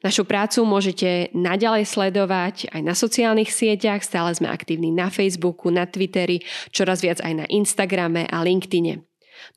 [0.00, 5.84] Našu prácu môžete naďalej sledovať aj na sociálnych sieťach, stále sme aktívni na Facebooku, na
[5.84, 6.40] Twitteri,
[6.72, 9.04] čoraz viac aj na Instagrame a LinkedIne.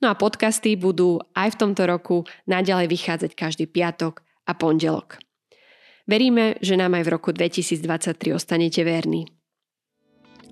[0.04, 5.16] No a podcasty budú aj v tomto roku naďalej vychádzať každý piatok a pondelok.
[6.06, 9.35] Veríme, že nám aj v roku 2023 ostanete verní.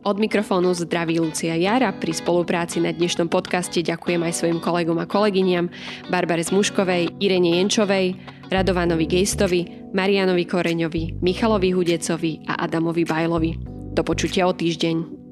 [0.05, 1.89] Od mikrofónu zdraví Lucia Jara.
[1.89, 5.73] Pri spolupráci na dnešnom podcaste ďakujem aj svojim kolegom a kolegyňam
[6.13, 8.13] Barbare Zmuškovej, Irene Jenčovej,
[8.53, 9.65] Radovanovi Gejstovi,
[9.97, 13.57] Marianovi Koreňovi, Michalovi Hudecovi a Adamovi Bajlovi.
[13.97, 15.24] Do počutia o týždeň.